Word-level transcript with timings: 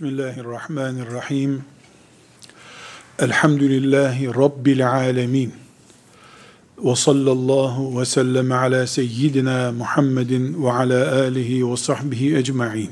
Bismillahirrahmanirrahim. 0.00 1.64
Elhamdülillahi 3.18 4.34
Rabbil 4.34 4.90
alemin. 4.90 5.54
Ve 6.78 6.96
sallallahu 6.96 8.00
ve 8.00 8.04
sellem 8.04 8.52
ala 8.52 8.86
seyyidina 8.86 9.72
Muhammedin 9.72 10.64
ve 10.64 10.72
ala 10.72 11.20
alihi 11.20 11.70
ve 11.70 11.76
sahbihi 11.76 12.36
ecma'in. 12.36 12.90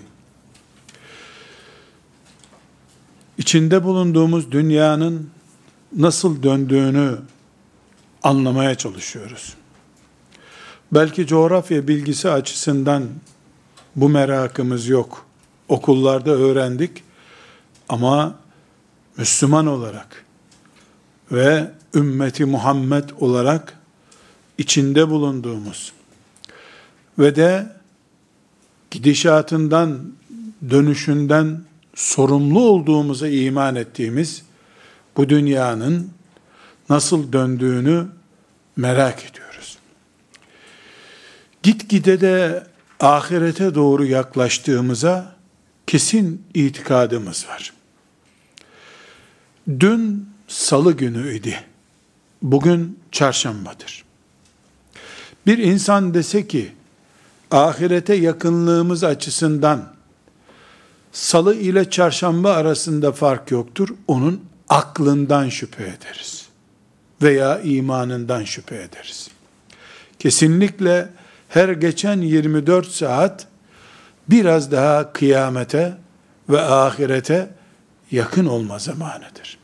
İçinde 3.39 3.85
bulunduğumuz 3.85 4.53
dünyanın 4.53 5.31
nasıl 5.97 6.43
döndüğünü 6.43 7.19
anlamaya 8.23 8.75
çalışıyoruz. 8.75 9.55
Belki 10.93 11.27
coğrafya 11.27 11.89
bilgisi 11.89 12.31
açısından 12.31 13.05
bu 13.97 14.09
merakımız 14.09 14.89
yok 14.89 15.28
okullarda 15.69 16.31
öğrendik 16.31 17.03
ama 17.89 18.35
Müslüman 19.17 19.67
olarak 19.67 20.25
ve 21.33 21.71
ümmeti 21.95 22.45
Muhammed 22.45 23.11
olarak 23.21 23.79
içinde 24.59 25.09
bulunduğumuz 25.09 25.93
ve 27.19 27.37
de 27.37 27.73
gidişatından, 28.91 30.13
dönüşünden 30.71 31.61
sorumlu 31.95 32.61
olduğumuza 32.61 33.29
iman 33.29 33.77
ettiğimiz 33.77 34.43
bu 35.17 35.29
dünyanın 35.29 36.11
nasıl 36.91 37.33
döndüğünü 37.33 38.07
merak 38.77 39.25
ediyoruz. 39.25 39.79
Gitgide 41.63 42.21
de 42.21 42.67
ahirete 43.01 43.75
doğru 43.75 44.05
yaklaştığımıza 44.05 45.38
kesin 45.89 46.43
itikadımız 46.55 47.47
var. 47.49 47.73
Dün 49.81 50.29
salı 50.49 50.93
günüydü. 50.93 51.55
Bugün 52.43 52.99
çarşambadır. 53.13 54.05
Bir 55.47 55.59
insan 55.59 56.15
dese 56.15 56.47
ki 56.47 56.73
ahirete 57.51 58.15
yakınlığımız 58.15 59.05
açısından 59.05 59.93
salı 61.13 61.55
ile 61.55 61.91
çarşamba 61.91 62.53
arasında 62.53 63.13
fark 63.13 63.51
yoktur. 63.51 63.89
Onun 64.09 64.45
aklından 64.69 65.49
şüphe 65.49 65.83
ederiz. 65.85 66.49
Veya 67.23 67.61
imanından 67.61 68.45
şüphe 68.45 68.77
ederiz. 68.77 69.29
Kesinlikle 70.19 71.09
her 71.49 71.69
geçen 71.69 72.21
24 72.21 72.89
saat 72.89 73.48
biraz 74.31 74.73
daha 74.73 75.13
kıyamete 75.13 75.97
ve 76.49 76.61
ahirete 76.61 77.51
yakın 78.11 78.47
olma 78.47 78.79
zamanıdır. 78.79 79.59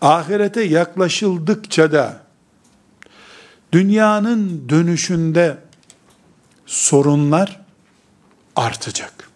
Ahirete 0.00 0.62
yaklaşıldıkça 0.62 1.92
da 1.92 2.20
dünyanın 3.72 4.68
dönüşünde 4.68 5.58
sorunlar 6.66 7.60
artacak. 8.56 9.30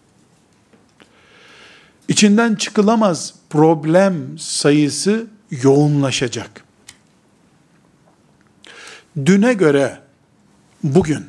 İçinden 2.09 2.55
çıkılamaz 2.55 3.35
problem 3.51 4.39
sayısı 4.39 5.27
yoğunlaşacak. 5.51 6.65
Düne 9.27 9.55
göre 9.55 10.01
bugün 10.83 11.27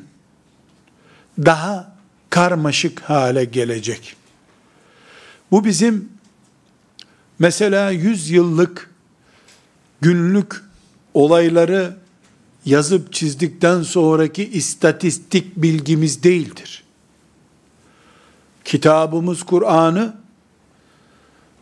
daha 1.38 1.97
karmaşık 2.30 3.00
hale 3.00 3.44
gelecek. 3.44 4.16
Bu 5.50 5.64
bizim 5.64 6.08
mesela 7.38 7.90
100 7.90 8.30
yıllık 8.30 8.90
günlük 10.00 10.62
olayları 11.14 11.96
yazıp 12.64 13.12
çizdikten 13.12 13.82
sonraki 13.82 14.48
istatistik 14.48 15.56
bilgimiz 15.56 16.22
değildir. 16.22 16.84
Kitabımız 18.64 19.42
Kur'an'ı 19.42 20.16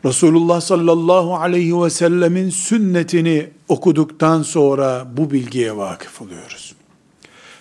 Resulullah 0.05 0.61
sallallahu 0.61 1.37
aleyhi 1.37 1.83
ve 1.83 1.91
sellemin 1.91 2.51
sünnetini 2.51 3.51
okuduktan 3.69 4.43
sonra 4.43 5.07
bu 5.17 5.31
bilgiye 5.31 5.77
vakıf 5.77 6.23
oluyoruz. 6.23 6.75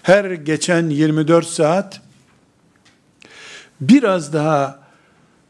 Her 0.01 0.31
geçen 0.31 0.89
24 0.89 1.47
saat 1.47 2.01
biraz 3.81 4.33
daha 4.33 4.79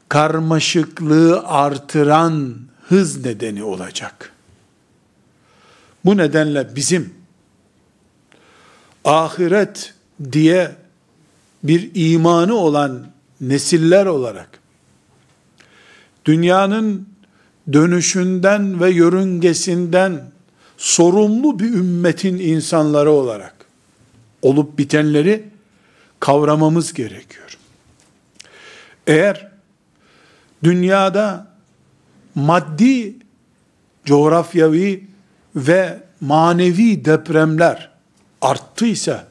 karmaşıklığı 0.09 1.43
artıran 1.47 2.55
hız 2.87 3.25
nedeni 3.25 3.63
olacak. 3.63 4.31
Bu 6.05 6.17
nedenle 6.17 6.75
bizim 6.75 7.13
ahiret 9.05 9.93
diye 10.31 10.71
bir 11.63 11.91
imanı 11.95 12.55
olan 12.55 13.07
nesiller 13.41 14.05
olarak 14.05 14.49
dünyanın 16.25 17.07
dönüşünden 17.73 18.81
ve 18.81 18.89
yörüngesinden 18.89 20.31
sorumlu 20.77 21.59
bir 21.59 21.73
ümmetin 21.73 22.37
insanları 22.37 23.11
olarak 23.11 23.55
olup 24.41 24.77
bitenleri 24.77 25.43
kavramamız 26.19 26.93
gerekiyor. 26.93 27.44
Eğer 29.07 29.51
dünyada 30.63 31.47
maddi, 32.35 33.15
coğrafyavi 34.05 35.07
ve 35.55 36.03
manevi 36.21 37.05
depremler 37.05 37.91
arttıysa, 38.41 39.27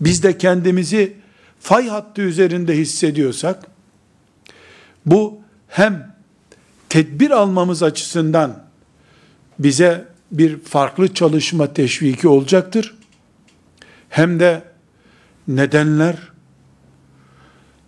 biz 0.00 0.22
de 0.22 0.38
kendimizi 0.38 1.16
fay 1.60 1.88
hattı 1.88 2.22
üzerinde 2.22 2.76
hissediyorsak, 2.76 3.66
bu 5.06 5.40
hem 5.68 6.14
tedbir 6.88 7.30
almamız 7.30 7.82
açısından 7.82 8.62
bize 9.58 10.04
bir 10.32 10.60
farklı 10.60 11.14
çalışma 11.14 11.72
teşviki 11.72 12.28
olacaktır, 12.28 12.94
hem 14.08 14.40
de 14.40 14.62
nedenler 15.48 16.31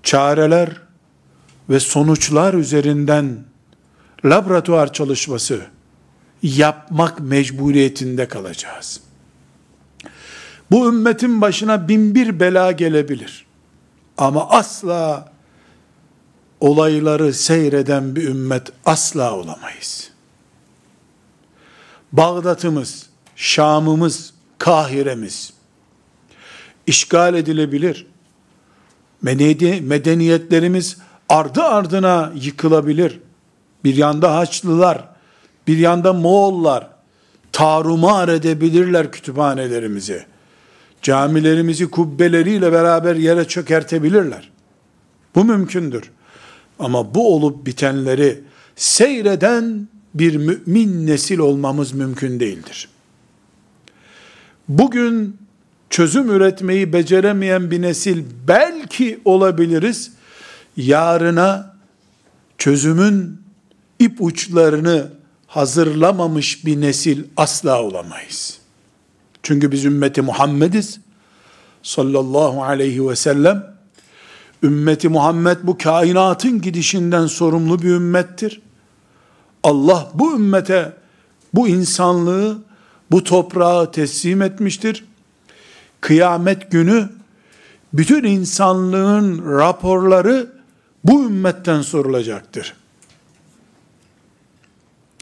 çareler 0.05 0.71
ve 1.71 1.81
sonuçlar 1.81 2.55
üzerinden 2.55 3.45
laboratuvar 4.25 4.93
çalışması 4.93 5.67
yapmak 6.43 7.21
mecburiyetinde 7.21 8.29
kalacağız. 8.29 9.01
Bu 10.71 10.89
ümmetin 10.89 11.41
başına 11.41 11.89
bin 11.89 12.15
bir 12.15 12.41
bela 12.41 12.73
gelebilir. 12.73 13.47
Ama 14.19 14.51
asla 14.51 15.33
olayları 16.61 17.33
seyreden 17.33 18.17
bir 18.17 18.29
ümmet 18.29 18.73
asla 18.87 19.37
olamayız. 19.37 20.11
Bağdat'ımız, 22.13 23.07
Şam'ımız, 23.37 24.35
Kahire'miz 24.59 25.53
işgal 26.87 27.35
edilebilir 27.35 28.07
medeniyetlerimiz 29.83 30.97
ardı 31.29 31.63
ardına 31.63 32.33
yıkılabilir. 32.35 33.21
Bir 33.85 33.97
yanda 33.97 34.37
Haçlılar, 34.37 35.09
bir 35.67 35.79
yanda 35.79 36.13
Moğollar 36.13 36.89
tarumar 37.53 38.29
edebilirler 38.29 39.13
kütüphanelerimizi. 39.13 40.27
Camilerimizi 41.03 41.91
kubbeleriyle 41.91 42.73
beraber 42.73 43.17
yere 43.17 43.45
çökertebilirler. 43.49 44.51
Bu 45.35 45.45
mümkündür. 45.45 46.11
Ama 46.79 47.15
bu 47.15 47.35
olup 47.35 47.67
bitenleri 47.67 48.41
seyreden 48.77 49.89
bir 50.15 50.37
mümin 50.37 51.07
nesil 51.07 51.39
olmamız 51.39 51.93
mümkün 51.93 52.41
değildir. 52.41 52.89
Bugün 54.69 55.37
çözüm 55.95 56.31
üretmeyi 56.31 56.93
beceremeyen 56.93 57.71
bir 57.71 57.83
nesil 57.83 58.25
belki 58.49 59.21
olabiliriz. 59.25 60.13
Yarına 60.77 61.77
çözümün 62.59 63.41
ip 63.99 64.17
uçlarını 64.21 65.09
hazırlamamış 65.47 66.67
bir 66.67 66.81
nesil 66.81 67.25
asla 67.37 67.83
olamayız. 67.83 68.59
Çünkü 69.43 69.73
biz 69.73 69.85
ümmeti 69.85 70.23
Muhammediz 70.23 71.01
sallallahu 71.83 72.65
aleyhi 72.65 73.09
ve 73.09 73.17
sellem. 73.17 73.75
Ümmeti 74.63 75.09
Muhammed 75.09 75.59
bu 75.63 75.79
kainatın 75.79 76.61
gidişinden 76.61 77.27
sorumlu 77.27 77.83
bir 77.83 77.89
ümmettir. 77.89 78.63
Allah 79.63 80.11
bu 80.15 80.35
ümmete 80.35 80.93
bu 81.55 81.69
insanlığı, 81.69 82.59
bu 83.11 83.25
toprağı 83.25 83.93
teslim 83.93 84.43
etmiştir 84.43 85.05
kıyamet 86.05 86.71
günü 86.71 87.09
bütün 87.93 88.25
insanlığın 88.25 89.59
raporları 89.59 90.53
bu 91.05 91.25
ümmetten 91.25 91.83
sorulacaktır. 91.83 92.75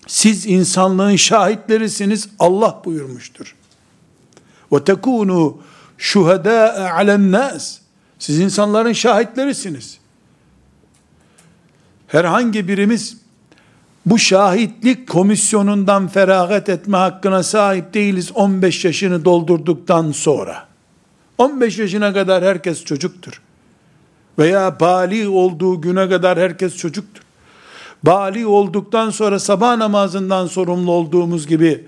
Siz 0.07 0.47
insanlığın 0.47 1.17
şahitlerisiniz 1.17 2.29
Allah 2.39 2.83
buyurmuştur. 2.85 3.57
Ve 4.73 4.85
tekunu 4.85 5.59
şuhedâ 5.99 6.93
alen 6.97 7.33
nas. 7.33 7.79
Siz 8.19 8.39
insanların 8.39 8.93
şahitlerisiniz. 8.93 9.99
Herhangi 12.07 12.69
birimiz 12.69 13.17
bu 14.07 14.19
şahitlik 14.19 15.09
komisyonundan 15.09 16.09
feragat 16.09 16.69
etme 16.69 16.97
hakkına 16.97 17.43
sahip 17.43 17.95
değiliz 17.95 18.33
15 18.33 18.85
yaşını 18.85 19.25
doldurduktan 19.25 20.13
sonra. 20.13 20.72
15 21.43 21.79
yaşına 21.79 22.13
kadar 22.13 22.45
herkes 22.45 22.85
çocuktur. 22.85 23.41
Veya 24.39 24.81
bali 24.81 25.29
olduğu 25.29 25.81
güne 25.81 26.09
kadar 26.09 26.39
herkes 26.39 26.77
çocuktur. 26.77 27.23
Bali 28.03 28.47
olduktan 28.47 29.11
sonra 29.11 29.39
sabah 29.39 29.77
namazından 29.77 30.47
sorumlu 30.47 30.93
olduğumuz 30.93 31.47
gibi 31.47 31.87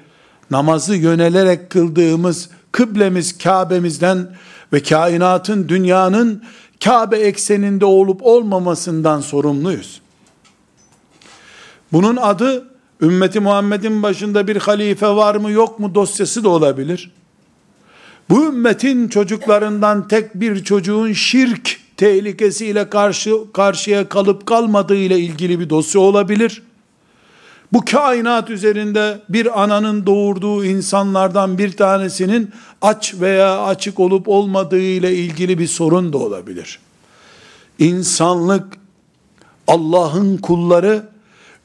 namazı 0.50 0.94
yönelerek 0.94 1.70
kıldığımız 1.70 2.50
kıblemiz 2.72 3.38
Kabe'mizden 3.38 4.36
ve 4.72 4.82
kainatın 4.82 5.68
dünyanın 5.68 6.42
Kabe 6.84 7.16
ekseninde 7.16 7.84
olup 7.84 8.22
olmamasından 8.22 9.20
sorumluyuz. 9.20 10.00
Bunun 11.92 12.16
adı 12.16 12.68
ümmeti 13.00 13.40
Muhammed'in 13.40 14.02
başında 14.02 14.46
bir 14.46 14.56
halife 14.56 15.08
var 15.08 15.34
mı 15.34 15.50
yok 15.50 15.78
mu 15.78 15.94
dosyası 15.94 16.44
da 16.44 16.48
olabilir. 16.48 17.10
Bu 18.30 18.46
ümmetin 18.46 19.08
çocuklarından 19.08 20.08
tek 20.08 20.34
bir 20.34 20.64
çocuğun 20.64 21.12
şirk 21.12 21.80
tehlikesiyle 21.96 22.90
karşı 22.90 23.34
karşıya 23.52 24.08
kalıp 24.08 24.46
kalmadığı 24.46 24.96
ile 24.96 25.18
ilgili 25.18 25.60
bir 25.60 25.70
dosya 25.70 26.00
olabilir. 26.00 26.62
Bu 27.72 27.84
kainat 27.84 28.50
üzerinde 28.50 29.20
bir 29.28 29.62
ananın 29.62 30.06
doğurduğu 30.06 30.64
insanlardan 30.64 31.58
bir 31.58 31.72
tanesinin 31.72 32.50
aç 32.82 33.14
veya 33.20 33.64
açık 33.64 34.00
olup 34.00 34.28
olmadığı 34.28 34.80
ile 34.80 35.14
ilgili 35.14 35.58
bir 35.58 35.66
sorun 35.66 36.12
da 36.12 36.18
olabilir. 36.18 36.78
İnsanlık 37.78 38.64
Allah'ın 39.66 40.36
kulları 40.36 41.08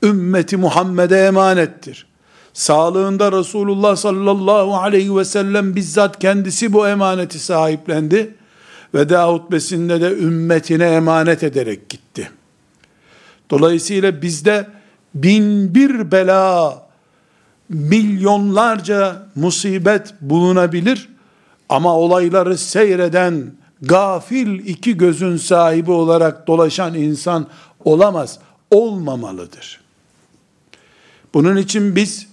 ümmeti 0.03 0.57
Muhammed'e 0.57 1.17
emanettir. 1.17 2.08
Sağlığında 2.59 3.31
Resulullah 3.31 3.95
sallallahu 3.95 4.75
aleyhi 4.75 5.15
ve 5.15 5.25
sellem 5.25 5.75
bizzat 5.75 6.19
kendisi 6.19 6.73
bu 6.73 6.87
emaneti 6.87 7.39
sahiplendi. 7.39 8.35
Veda 8.93 9.27
hutbesinde 9.27 10.01
de 10.01 10.11
ümmetine 10.11 10.85
emanet 10.85 11.43
ederek 11.43 11.89
gitti. 11.89 12.31
Dolayısıyla 13.49 14.21
bizde 14.21 14.67
bin 15.15 15.75
bir 15.75 16.11
bela, 16.11 16.81
milyonlarca 17.69 19.27
musibet 19.35 20.13
bulunabilir 20.21 21.09
ama 21.69 21.97
olayları 21.97 22.57
seyreden 22.57 23.51
gafil 23.81 24.67
iki 24.67 24.97
gözün 24.97 25.37
sahibi 25.37 25.91
olarak 25.91 26.47
dolaşan 26.47 26.93
insan 26.93 27.47
olamaz, 27.85 28.39
olmamalıdır. 28.71 29.81
Bunun 31.33 31.57
için 31.57 31.95
biz 31.95 32.28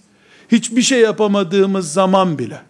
hiçbir 0.52 0.82
şey 0.82 1.00
yapamadığımız 1.00 1.92
zaman 1.92 2.38
bile 2.38 2.60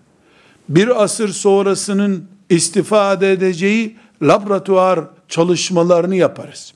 bir 0.68 1.02
asır 1.02 1.28
sonrasının 1.28 2.28
istifade 2.50 3.32
edeceği 3.32 3.96
laboratuvar 4.22 5.00
çalışmalarını 5.28 6.16
yaparız. 6.16 6.72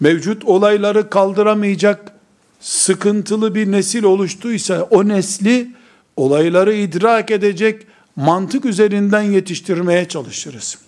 Mevcut 0.00 0.44
olayları 0.44 1.10
kaldıramayacak 1.10 2.12
sıkıntılı 2.60 3.54
bir 3.54 3.72
nesil 3.72 4.02
oluştuysa 4.02 4.82
o 4.90 5.08
nesli 5.08 5.70
olayları 6.16 6.74
idrak 6.74 7.30
edecek 7.30 7.86
mantık 8.16 8.64
üzerinden 8.64 9.22
yetiştirmeye 9.22 10.08
çalışırız. 10.08 10.78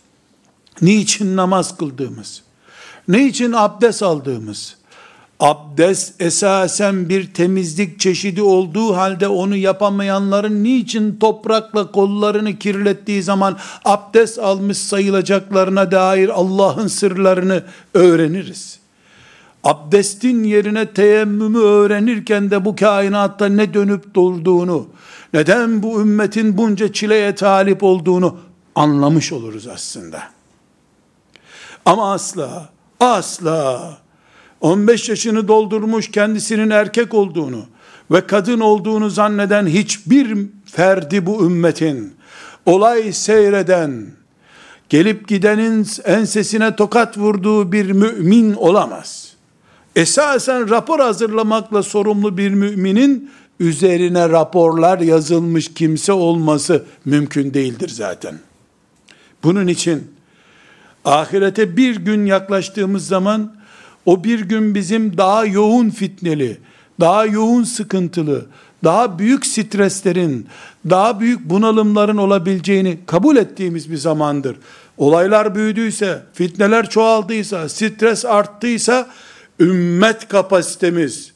Niçin 0.83 1.37
namaz 1.37 1.77
kıldığımız, 1.77 2.43
niçin 3.09 3.53
abdest 3.53 4.03
aldığımız, 4.03 4.77
abdest 5.43 6.23
esasen 6.23 7.09
bir 7.09 7.35
temizlik 7.35 8.01
çeşidi 8.01 8.43
olduğu 8.43 8.97
halde 8.97 9.29
onu 9.29 9.57
yapamayanların 9.57 10.65
niçin 10.65 11.17
toprakla 11.17 11.93
kollarını 11.93 12.59
kirlettiği 12.59 13.23
zaman 13.23 13.59
abdest 13.85 14.39
almış 14.39 14.79
sayılacaklarına 14.79 15.91
dair 15.91 16.29
Allah'ın 16.29 16.87
sırlarını 16.87 17.65
öğreniriz. 17.95 18.79
Abdestin 19.65 20.45
yerine 20.45 20.87
teyemmümü 20.87 21.59
öğrenirken 21.59 22.51
de 22.51 22.65
bu 22.65 22.77
kainatta 22.77 23.47
ne 23.47 23.75
dönüp 23.75 24.15
durduğunu, 24.15 24.89
neden 25.35 25.83
bu 25.83 26.01
ümmetin 26.01 26.59
bunca 26.59 26.93
çileye 26.93 27.35
talip 27.35 27.83
olduğunu 27.83 28.39
anlamış 28.75 29.33
oluruz 29.33 29.67
aslında. 29.67 30.23
Ama 31.85 32.13
asla, 32.13 32.69
asla 33.01 34.03
15 34.63 35.09
yaşını 35.09 35.49
doldurmuş 35.49 36.11
kendisinin 36.11 36.71
erkek 36.71 37.15
olduğunu 37.15 37.67
ve 38.11 38.27
kadın 38.27 38.61
olduğunu 38.61 39.11
zanneden 39.11 39.67
hiçbir 39.67 40.39
ferdi 40.65 41.27
bu 41.27 41.47
ümmetin 41.47 42.15
olay 42.67 43.13
seyreden 43.13 44.07
gelip 44.89 45.29
gidenin 45.29 45.87
ensesine 46.05 46.77
tokat 46.77 47.19
vurduğu 47.19 47.73
bir 47.73 47.91
mümin 47.91 48.55
olamaz. 48.55 49.33
Esasen 49.97 50.71
rapor 50.71 51.01
hazırlamakla 51.01 51.83
sorumlu 51.83 52.39
bir 52.39 52.51
müminin 52.51 53.31
üzerine 53.61 54.29
raporlar 54.29 55.01
yazılmış 55.01 55.75
kimse 55.75 56.13
olması 56.13 56.85
mümkün 57.05 57.55
değildir 57.55 57.89
zaten. 57.89 58.39
Bunun 59.43 59.67
için 59.67 60.11
ahirete 61.05 61.77
bir 61.77 61.97
gün 61.97 62.27
yaklaştığımız 62.27 63.07
zaman 63.07 63.62
o 64.07 64.25
bir 64.25 64.41
gün 64.41 64.75
bizim 64.75 65.19
daha 65.19 65.45
yoğun 65.45 65.91
fitneli, 65.91 66.59
daha 67.01 67.27
yoğun 67.27 67.65
sıkıntılı, 67.65 68.47
daha 68.85 69.19
büyük 69.19 69.47
streslerin, 69.47 70.47
daha 70.91 71.21
büyük 71.21 71.51
bunalımların 71.51 72.17
olabileceğini 72.17 72.99
kabul 73.07 73.37
ettiğimiz 73.37 73.91
bir 73.91 73.97
zamandır. 73.97 74.57
Olaylar 74.99 75.55
büyüdüyse, 75.55 76.23
fitneler 76.33 76.91
çoğaldıysa, 76.91 77.69
stres 77.69 78.25
arttıysa, 78.25 79.09
ümmet 79.61 80.29
kapasitemiz, 80.29 81.33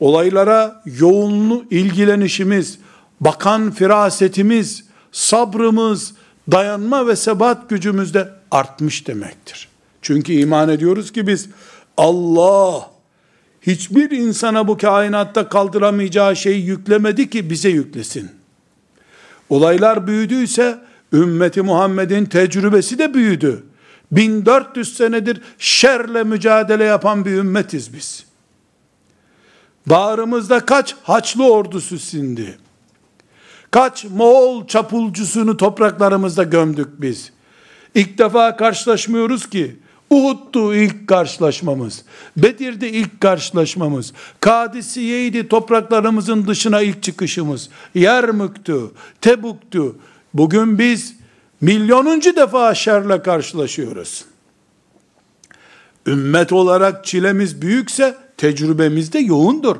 olaylara 0.00 0.82
yoğunlu 1.00 1.64
ilgilenişimiz, 1.70 2.78
bakan 3.20 3.70
firasetimiz, 3.70 4.84
sabrımız, 5.12 6.14
dayanma 6.52 7.06
ve 7.06 7.16
sebat 7.16 7.70
gücümüz 7.70 8.14
de 8.14 8.28
artmış 8.50 9.06
demektir. 9.06 9.68
Çünkü 10.02 10.32
iman 10.32 10.68
ediyoruz 10.68 11.12
ki 11.12 11.26
biz 11.26 11.48
Allah 11.96 12.90
hiçbir 13.62 14.10
insana 14.10 14.68
bu 14.68 14.76
kainatta 14.76 15.48
kaldıramayacağı 15.48 16.36
şeyi 16.36 16.66
yüklemedi 16.66 17.30
ki 17.30 17.50
bize 17.50 17.68
yüklesin. 17.68 18.30
Olaylar 19.50 20.06
büyüdüyse 20.06 20.78
ümmeti 21.12 21.62
Muhammed'in 21.62 22.24
tecrübesi 22.24 22.98
de 22.98 23.14
büyüdü. 23.14 23.64
1400 24.12 24.96
senedir 24.96 25.40
şerle 25.58 26.24
mücadele 26.24 26.84
yapan 26.84 27.24
bir 27.24 27.32
ümmetiz 27.32 27.94
biz. 27.94 28.26
Bağrımızda 29.86 30.66
kaç 30.66 30.96
Haçlı 31.02 31.52
ordusu 31.52 31.98
sindi. 31.98 32.58
Kaç 33.70 34.04
Moğol 34.04 34.66
çapulcusunu 34.66 35.56
topraklarımızda 35.56 36.42
gömdük 36.42 37.00
biz. 37.00 37.32
İlk 37.94 38.18
defa 38.18 38.56
karşılaşmıyoruz 38.56 39.50
ki 39.50 39.76
Uhud'du 40.10 40.74
ilk 40.74 41.08
karşılaşmamız. 41.08 42.04
Bedir'de 42.36 42.92
ilk 42.92 43.20
karşılaşmamız. 43.20 44.12
Kadisiye'ydi 44.40 45.48
topraklarımızın 45.48 46.46
dışına 46.46 46.80
ilk 46.80 47.02
çıkışımız. 47.02 47.68
Yermük'tü, 47.94 48.80
Tebuk'tu. 49.20 49.96
Bugün 50.34 50.78
biz 50.78 51.14
milyonuncu 51.60 52.36
defa 52.36 52.74
şerle 52.74 53.22
karşılaşıyoruz. 53.22 54.24
Ümmet 56.06 56.52
olarak 56.52 57.04
çilemiz 57.04 57.62
büyükse 57.62 58.14
tecrübemiz 58.36 59.12
de 59.12 59.18
yoğundur. 59.18 59.76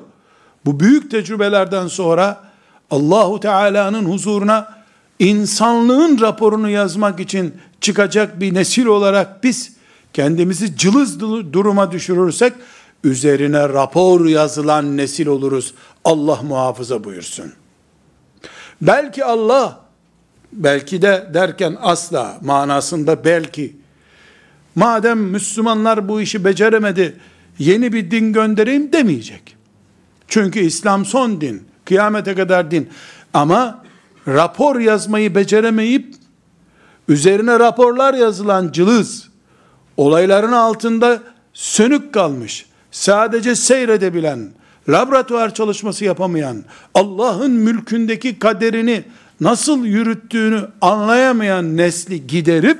Bu 0.65 0.81
büyük 0.81 1.11
tecrübelerden 1.11 1.87
sonra 1.87 2.45
Allahu 2.91 3.41
Teala'nın 3.41 4.05
huzuruna 4.05 4.77
insanlığın 5.19 6.21
raporunu 6.21 6.71
yazmak 6.71 7.21
için 7.21 7.55
çıkacak 7.81 8.41
bir 8.41 8.55
nesil 8.55 8.87
olarak 8.87 9.45
biz 9.45 9.76
kendimizi 10.13 10.77
cılız 10.77 11.21
duruma 11.21 11.93
düşürürsek 11.93 12.53
üzerine 13.05 13.69
rapor 13.69 14.27
yazılan 14.27 14.97
nesil 14.97 15.27
oluruz. 15.27 15.75
Allah 16.05 16.43
muhafaza 16.43 17.05
buyursun. 17.05 17.53
Belki 18.83 19.25
Allah 19.25 19.81
belki 20.53 21.03
de 21.03 21.31
derken 21.35 21.77
asla 21.81 22.39
manasında 22.43 23.25
belki 23.25 23.77
madem 24.75 25.19
Müslümanlar 25.19 26.09
bu 26.09 26.21
işi 26.21 26.45
beceremedi, 26.45 27.17
yeni 27.59 27.93
bir 27.93 28.11
din 28.11 28.33
göndereyim 28.33 28.93
demeyecek. 28.93 29.57
Çünkü 30.29 30.61
İslam 30.61 31.05
son 31.05 31.41
din, 31.41 31.63
kıyamete 31.85 32.35
kadar 32.35 32.71
din. 32.71 32.89
Ama 33.35 33.85
rapor 34.29 34.81
yazmayı 34.81 35.35
beceremeyip, 35.35 36.15
üzerine 37.09 37.59
raporlar 37.59 38.15
yazılan 38.15 38.73
cılız, 38.73 39.29
olayların 39.97 40.53
altında 40.53 41.23
sönük 41.55 42.13
kalmış, 42.13 42.67
sadece 42.91 43.55
seyredebilen, 43.55 44.49
laboratuvar 44.89 45.55
çalışması 45.55 46.05
yapamayan, 46.05 46.65
Allah'ın 46.95 47.51
mülkündeki 47.51 48.39
kaderini 48.39 49.05
nasıl 49.41 49.85
yürüttüğünü 49.85 50.69
anlayamayan 50.81 51.77
nesli 51.77 52.27
giderip, 52.27 52.79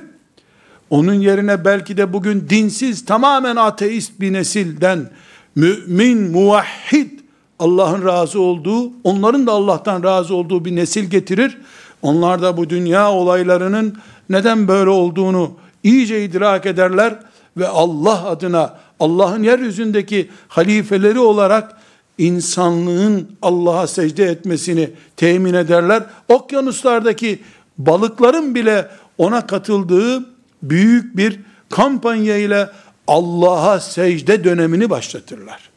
onun 0.91 1.15
yerine 1.15 1.65
belki 1.65 1.97
de 1.97 2.13
bugün 2.13 2.47
dinsiz, 2.51 3.05
tamamen 3.05 3.57
ateist 3.57 4.21
bir 4.21 4.33
nesilden, 4.33 5.11
mümin, 5.55 6.31
muvahhid, 6.31 7.11
Allah'ın 7.59 8.05
razı 8.05 8.41
olduğu, 8.41 8.93
onların 9.05 9.47
da 9.47 9.53
Allah'tan 9.53 10.03
razı 10.03 10.35
olduğu 10.35 10.65
bir 10.65 10.77
nesil 10.77 11.05
getirir. 11.05 11.59
Onlar 12.03 12.43
da 12.43 12.57
bu 12.57 12.71
dünya 12.71 13.13
olaylarının 13.13 13.99
neden 14.31 14.69
böyle 14.69 14.91
olduğunu 14.91 15.53
iyice 15.87 16.25
idrak 16.25 16.67
ederler 16.67 17.15
ve 17.57 17.69
Allah 17.69 18.27
adına 18.27 18.79
Allah'ın 19.01 19.43
yeryüzündeki 19.43 20.31
halifeleri 20.49 21.19
olarak 21.19 21.77
insanlığın 22.19 23.29
Allah'a 23.43 23.87
secde 23.87 24.25
etmesini 24.25 24.91
temin 25.17 25.55
ederler. 25.55 26.03
Okyanuslardaki 26.29 27.43
balıkların 27.79 28.55
bile 28.55 28.89
ona 29.19 29.47
katıldığı 29.47 30.25
büyük 30.63 31.17
bir 31.17 31.41
kampanya 31.71 32.37
ile 32.37 32.69
Allah'a 33.07 33.81
secde 33.81 34.45
dönemini 34.45 34.91
başlatırlar. 34.91 35.71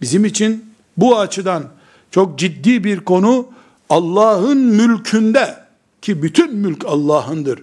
Bizim 0.00 0.24
için 0.24 0.64
bu 0.96 1.18
açıdan 1.18 1.64
çok 2.10 2.38
ciddi 2.38 2.84
bir 2.84 3.00
konu 3.00 3.46
Allah'ın 3.90 4.58
mülkünde 4.58 5.56
ki 6.02 6.22
bütün 6.22 6.56
mülk 6.56 6.84
Allah'ındır. 6.84 7.62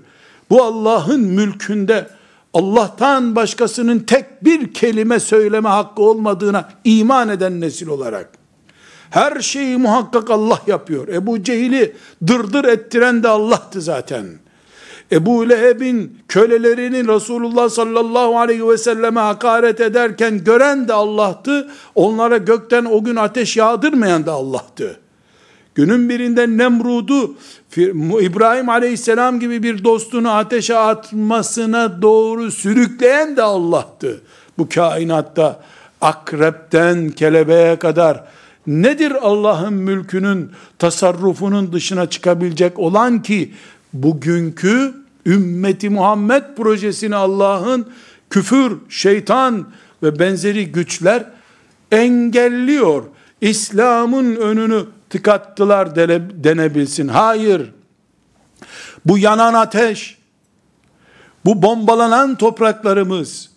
Bu 0.52 0.64
Allah'ın 0.64 1.20
mülkünde 1.20 2.08
Allah'tan 2.54 3.36
başkasının 3.36 4.00
tek 4.00 4.46
bir 4.46 4.74
kelime 4.74 5.20
söyleme 5.20 5.70
hakkı 5.70 6.02
olmadığına 6.02 6.70
iman 6.84 7.30
eden 7.30 7.62
nesil 7.62 7.88
olarak 7.88 8.30
her 9.10 9.42
şeyi 9.42 9.78
muhakkak 9.78 10.30
Allah 10.30 10.60
yapıyor. 10.68 11.08
Ebu 11.08 11.44
Cehil'i 11.44 11.96
dırdır 12.28 12.66
ettiren 12.66 13.24
de 13.24 13.28
Allah'tı 13.28 13.82
zaten. 13.82 14.26
Ebu 15.12 15.50
Leheb'in 15.50 16.20
kölelerini 16.28 17.08
Resulullah 17.08 17.70
sallallahu 17.70 18.40
aleyhi 18.40 18.70
ve 18.70 18.78
selleme 18.78 19.20
hakaret 19.20 19.80
ederken 19.80 20.44
gören 20.44 20.88
de 20.88 20.94
Allah'tı. 20.94 21.72
Onlara 21.96 22.38
gökten 22.38 22.86
o 22.86 23.04
gün 23.04 23.16
ateş 23.16 23.58
yağdırmayan 23.58 24.26
da 24.26 24.32
Allah'tı. 24.32 25.01
Günün 25.76 26.10
birinde 26.10 26.48
Nemrud'u 26.48 27.36
İbrahim 28.22 28.70
aleyhisselam 28.70 29.40
gibi 29.40 29.64
bir 29.64 29.84
dostunu 29.84 30.32
ateşe 30.32 30.78
atmasına 30.78 32.02
doğru 32.02 32.52
sürükleyen 32.52 33.38
de 33.38 33.42
Allah'tı. 33.42 34.22
Bu 34.58 34.70
kainatta 34.70 35.60
akrepten 36.02 37.10
kelebeğe 37.10 37.76
kadar 37.76 38.24
nedir 38.68 39.14
Allah'ın 39.22 39.74
mülkünün 39.74 40.52
tasarrufunun 40.80 41.74
dışına 41.74 42.10
çıkabilecek 42.10 42.80
olan 42.80 43.22
ki 43.22 43.54
bugünkü 43.94 44.94
ümmeti 45.26 45.90
Muhammed 45.90 46.44
projesini 46.58 47.16
Allah'ın 47.16 47.88
küfür, 48.30 48.78
şeytan 48.90 49.68
ve 50.04 50.20
benzeri 50.20 50.72
güçler 50.72 51.26
engelliyor. 51.92 53.04
İslam'ın 53.42 54.36
önünü 54.36 54.86
tıkattılar 55.12 55.96
denebilsin. 56.44 57.08
Hayır. 57.08 57.72
Bu 59.06 59.18
yanan 59.18 59.54
ateş, 59.54 60.18
bu 61.46 61.62
bombalanan 61.62 62.36
topraklarımız, 62.36 63.50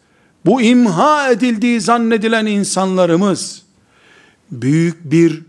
bu 0.47 0.63
imha 0.63 1.31
edildiği 1.31 1.81
zannedilen 1.81 2.47
insanlarımız, 2.47 3.63
büyük 4.51 5.11
bir 5.13 5.43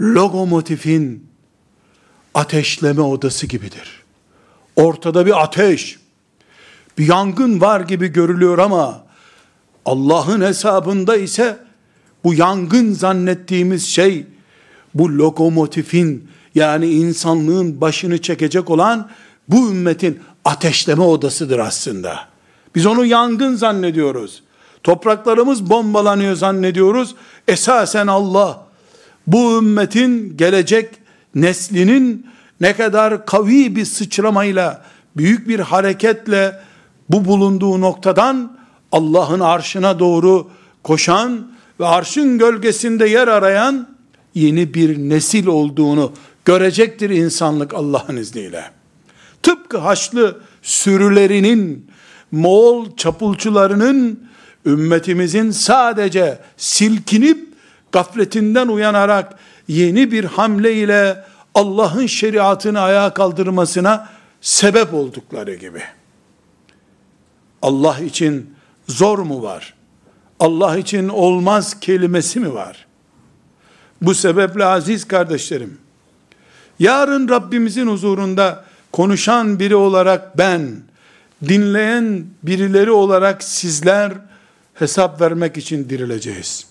lokomotifin 0.00 1.26
ateşleme 2.34 3.00
odası 3.00 3.46
gibidir. 3.46 4.02
Ortada 4.76 5.26
bir 5.26 5.42
ateş, 5.42 5.98
bir 6.98 7.08
yangın 7.08 7.60
var 7.60 7.80
gibi 7.80 8.08
görülüyor 8.08 8.58
ama 8.58 9.04
Allah'ın 9.84 10.40
hesabında 10.40 11.16
ise 11.16 11.58
bu 12.24 12.34
yangın 12.34 12.92
zannettiğimiz 12.92 13.86
şey 13.86 14.26
bu 14.94 15.18
lokomotifin 15.18 16.28
yani 16.54 16.86
insanlığın 16.86 17.80
başını 17.80 18.22
çekecek 18.22 18.70
olan 18.70 19.08
bu 19.48 19.70
ümmetin 19.70 20.20
ateşleme 20.44 21.02
odasıdır 21.02 21.58
aslında. 21.58 22.18
Biz 22.74 22.86
onu 22.86 23.04
yangın 23.04 23.54
zannediyoruz. 23.54 24.42
Topraklarımız 24.82 25.70
bombalanıyor 25.70 26.34
zannediyoruz. 26.34 27.14
Esasen 27.48 28.06
Allah 28.06 28.66
bu 29.26 29.58
ümmetin 29.58 30.36
gelecek 30.36 30.90
neslinin 31.34 32.26
ne 32.60 32.76
kadar 32.76 33.26
kavi 33.26 33.76
bir 33.76 33.84
sıçramayla, 33.84 34.82
büyük 35.16 35.48
bir 35.48 35.60
hareketle 35.60 36.60
bu 37.08 37.24
bulunduğu 37.24 37.80
noktadan 37.80 38.58
Allah'ın 38.92 39.40
arşına 39.40 39.98
doğru 39.98 40.50
koşan 40.82 41.52
ve 41.80 41.86
arşın 41.86 42.38
gölgesinde 42.38 43.08
yer 43.08 43.28
arayan 43.28 43.88
yeni 44.38 44.74
bir 44.74 44.98
nesil 44.98 45.46
olduğunu 45.46 46.12
görecektir 46.44 47.10
insanlık 47.10 47.74
Allah'ın 47.74 48.16
izniyle. 48.16 48.64
Tıpkı 49.42 49.78
Haçlı 49.78 50.40
sürülerinin, 50.62 51.90
Moğol 52.32 52.96
çapulcularının 52.96 54.28
ümmetimizin 54.66 55.50
sadece 55.50 56.38
silkinip 56.56 57.48
gafletinden 57.92 58.68
uyanarak 58.68 59.38
yeni 59.68 60.12
bir 60.12 60.24
hamle 60.24 60.74
ile 60.74 61.24
Allah'ın 61.54 62.06
şeriatını 62.06 62.80
ayağa 62.80 63.14
kaldırmasına 63.14 64.08
sebep 64.40 64.94
oldukları 64.94 65.54
gibi. 65.54 65.82
Allah 67.62 67.98
için 67.98 68.54
zor 68.88 69.18
mu 69.18 69.42
var? 69.42 69.74
Allah 70.40 70.78
için 70.78 71.08
olmaz 71.08 71.80
kelimesi 71.80 72.40
mi 72.40 72.54
var? 72.54 72.87
Bu 74.02 74.14
sebeple 74.14 74.64
aziz 74.64 75.04
kardeşlerim, 75.04 75.78
yarın 76.78 77.28
Rabbimizin 77.28 77.86
huzurunda 77.86 78.64
konuşan 78.92 79.58
biri 79.58 79.76
olarak 79.76 80.38
ben, 80.38 80.76
dinleyen 81.48 82.26
birileri 82.42 82.90
olarak 82.90 83.42
sizler 83.42 84.12
hesap 84.74 85.20
vermek 85.20 85.56
için 85.56 85.88
dirileceğiz. 85.88 86.66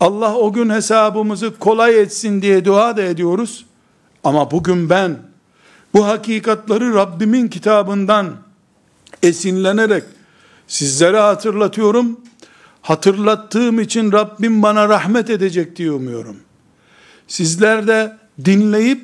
Allah 0.00 0.36
o 0.36 0.52
gün 0.52 0.70
hesabımızı 0.70 1.58
kolay 1.58 2.00
etsin 2.00 2.42
diye 2.42 2.64
dua 2.64 2.96
da 2.96 3.02
ediyoruz. 3.02 3.66
Ama 4.24 4.50
bugün 4.50 4.90
ben 4.90 5.18
bu 5.94 6.06
hakikatları 6.06 6.94
Rabbimin 6.94 7.48
kitabından 7.48 8.36
esinlenerek 9.22 10.04
sizlere 10.66 11.18
hatırlatıyorum. 11.18 12.20
Hatırlattığım 12.86 13.80
için 13.80 14.12
Rabbim 14.12 14.62
bana 14.62 14.88
rahmet 14.88 15.30
edecek 15.30 15.76
diye 15.76 15.90
umuyorum. 15.90 16.36
Sizler 17.28 17.86
de 17.86 18.16
dinleyip 18.44 19.00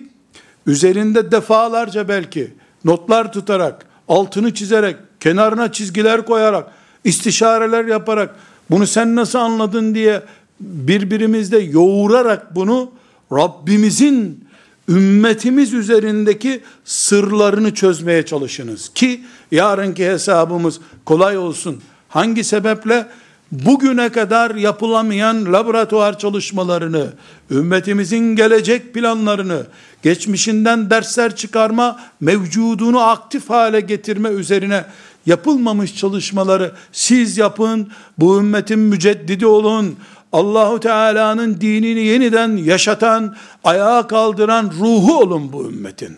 üzerinde 0.66 1.30
defalarca 1.32 2.08
belki 2.08 2.54
notlar 2.84 3.32
tutarak, 3.32 3.86
altını 4.08 4.54
çizerek, 4.54 4.96
kenarına 5.20 5.72
çizgiler 5.72 6.24
koyarak, 6.24 6.70
istişareler 7.04 7.84
yaparak 7.84 8.34
bunu 8.70 8.86
sen 8.86 9.16
nasıl 9.16 9.38
anladın 9.38 9.94
diye 9.94 10.22
birbirimizde 10.60 11.58
yoğurarak 11.58 12.54
bunu 12.54 12.90
Rabbimizin 13.32 14.44
ümmetimiz 14.88 15.72
üzerindeki 15.72 16.60
sırlarını 16.84 17.74
çözmeye 17.74 18.26
çalışınız 18.26 18.88
ki 18.94 19.20
yarınki 19.50 20.06
hesabımız 20.06 20.80
kolay 21.04 21.38
olsun. 21.38 21.82
Hangi 22.08 22.44
sebeple 22.44 23.06
bugüne 23.52 24.08
kadar 24.08 24.54
yapılamayan 24.54 25.52
laboratuvar 25.52 26.18
çalışmalarını, 26.18 27.12
ümmetimizin 27.50 28.36
gelecek 28.36 28.94
planlarını, 28.94 29.66
geçmişinden 30.02 30.90
dersler 30.90 31.36
çıkarma, 31.36 32.00
mevcudunu 32.20 33.00
aktif 33.00 33.50
hale 33.50 33.80
getirme 33.80 34.28
üzerine 34.28 34.84
yapılmamış 35.26 35.96
çalışmaları 35.96 36.72
siz 36.92 37.38
yapın, 37.38 37.92
bu 38.18 38.38
ümmetin 38.38 38.78
müceddidi 38.78 39.46
olun, 39.46 39.96
Allahu 40.32 40.80
Teala'nın 40.80 41.60
dinini 41.60 42.00
yeniden 42.00 42.56
yaşatan, 42.56 43.36
ayağa 43.64 44.06
kaldıran 44.06 44.72
ruhu 44.80 45.18
olun 45.18 45.52
bu 45.52 45.64
ümmetin. 45.64 46.16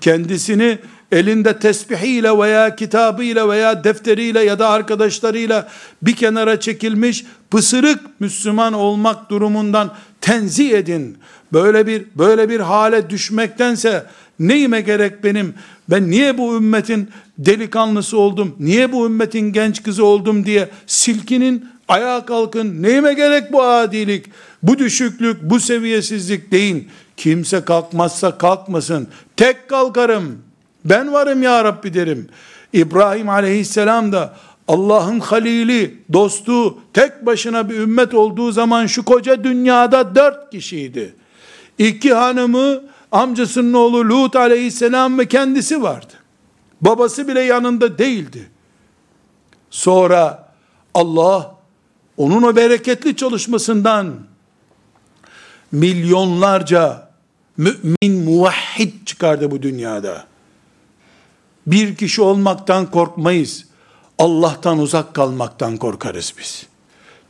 Kendisini 0.00 0.78
elinde 1.12 1.58
tesbihiyle 1.58 2.38
veya 2.38 2.76
kitabıyla 2.76 3.48
veya 3.48 3.84
defteriyle 3.84 4.40
ya 4.40 4.58
da 4.58 4.68
arkadaşlarıyla 4.68 5.68
bir 6.02 6.16
kenara 6.16 6.60
çekilmiş 6.60 7.24
pısırık 7.50 8.20
Müslüman 8.20 8.72
olmak 8.72 9.30
durumundan 9.30 9.94
tenzih 10.20 10.70
edin. 10.70 11.18
Böyle 11.52 11.86
bir 11.86 12.04
böyle 12.14 12.48
bir 12.48 12.60
hale 12.60 13.10
düşmektense 13.10 14.06
neyime 14.38 14.80
gerek 14.80 15.24
benim? 15.24 15.54
Ben 15.90 16.10
niye 16.10 16.38
bu 16.38 16.56
ümmetin 16.56 17.08
delikanlısı 17.38 18.18
oldum? 18.18 18.56
Niye 18.60 18.92
bu 18.92 19.06
ümmetin 19.06 19.52
genç 19.52 19.82
kızı 19.82 20.04
oldum 20.04 20.46
diye 20.46 20.68
silkinin 20.86 21.68
ayağa 21.88 22.26
kalkın. 22.26 22.82
Neyime 22.82 23.14
gerek 23.14 23.52
bu 23.52 23.62
adilik? 23.62 24.26
Bu 24.62 24.78
düşüklük, 24.78 25.42
bu 25.42 25.60
seviyesizlik 25.60 26.50
deyin. 26.50 26.88
Kimse 27.16 27.60
kalkmazsa 27.60 28.38
kalkmasın. 28.38 29.08
Tek 29.36 29.68
kalkarım. 29.68 30.38
Ben 30.84 31.12
varım 31.12 31.42
ya 31.42 31.64
Rabbi 31.64 31.94
derim. 31.94 32.28
İbrahim 32.72 33.28
aleyhisselam 33.28 34.12
da 34.12 34.36
Allah'ın 34.68 35.20
halili, 35.20 35.98
dostu, 36.12 36.78
tek 36.92 37.26
başına 37.26 37.70
bir 37.70 37.74
ümmet 37.74 38.14
olduğu 38.14 38.52
zaman 38.52 38.86
şu 38.86 39.04
koca 39.04 39.44
dünyada 39.44 40.14
dört 40.14 40.50
kişiydi. 40.50 41.14
İki 41.78 42.14
hanımı, 42.14 42.80
amcasının 43.12 43.72
oğlu 43.72 44.08
Lut 44.08 44.36
aleyhisselam 44.36 45.18
ve 45.18 45.28
kendisi 45.28 45.82
vardı. 45.82 46.12
Babası 46.80 47.28
bile 47.28 47.40
yanında 47.40 47.98
değildi. 47.98 48.50
Sonra 49.70 50.48
Allah 50.94 51.54
onun 52.16 52.42
o 52.42 52.56
bereketli 52.56 53.16
çalışmasından 53.16 54.14
milyonlarca 55.72 57.08
mümin 57.56 58.24
muvahhid 58.24 59.06
çıkardı 59.06 59.50
bu 59.50 59.62
dünyada. 59.62 60.24
Bir 61.66 61.94
kişi 61.94 62.22
olmaktan 62.22 62.90
korkmayız. 62.90 63.64
Allah'tan 64.18 64.78
uzak 64.78 65.14
kalmaktan 65.14 65.76
korkarız 65.76 66.34
biz. 66.38 66.66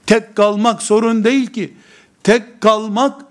Tek 0.07 0.37
kalmak 0.37 0.83
sorun 0.83 1.25
değil 1.25 1.47
ki. 1.47 1.75
Tek 2.23 2.61
kalmak 2.61 3.23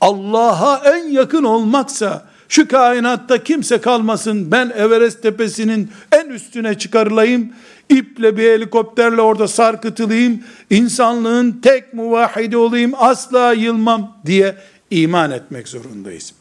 Allah'a 0.00 0.82
en 0.96 1.08
yakın 1.08 1.44
olmaksa 1.44 2.26
şu 2.48 2.68
kainatta 2.68 3.44
kimse 3.44 3.80
kalmasın 3.80 4.50
ben 4.52 4.72
Everest 4.76 5.22
tepesinin 5.22 5.90
en 6.12 6.28
üstüne 6.28 6.78
çıkarılayım 6.78 7.52
iple 7.88 8.36
bir 8.36 8.42
helikopterle 8.42 9.20
orada 9.20 9.48
sarkıtılayım 9.48 10.42
insanlığın 10.70 11.52
tek 11.62 11.94
muvahhidi 11.94 12.56
olayım 12.56 12.92
asla 12.96 13.52
yılmam 13.52 14.16
diye 14.26 14.56
iman 14.90 15.30
etmek 15.30 15.68
zorundayız. 15.68 16.32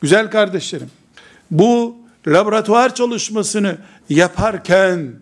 Güzel 0.00 0.30
kardeşlerim 0.30 0.90
bu 1.50 1.96
laboratuvar 2.26 2.94
çalışmasını 2.94 3.78
yaparken 4.08 5.12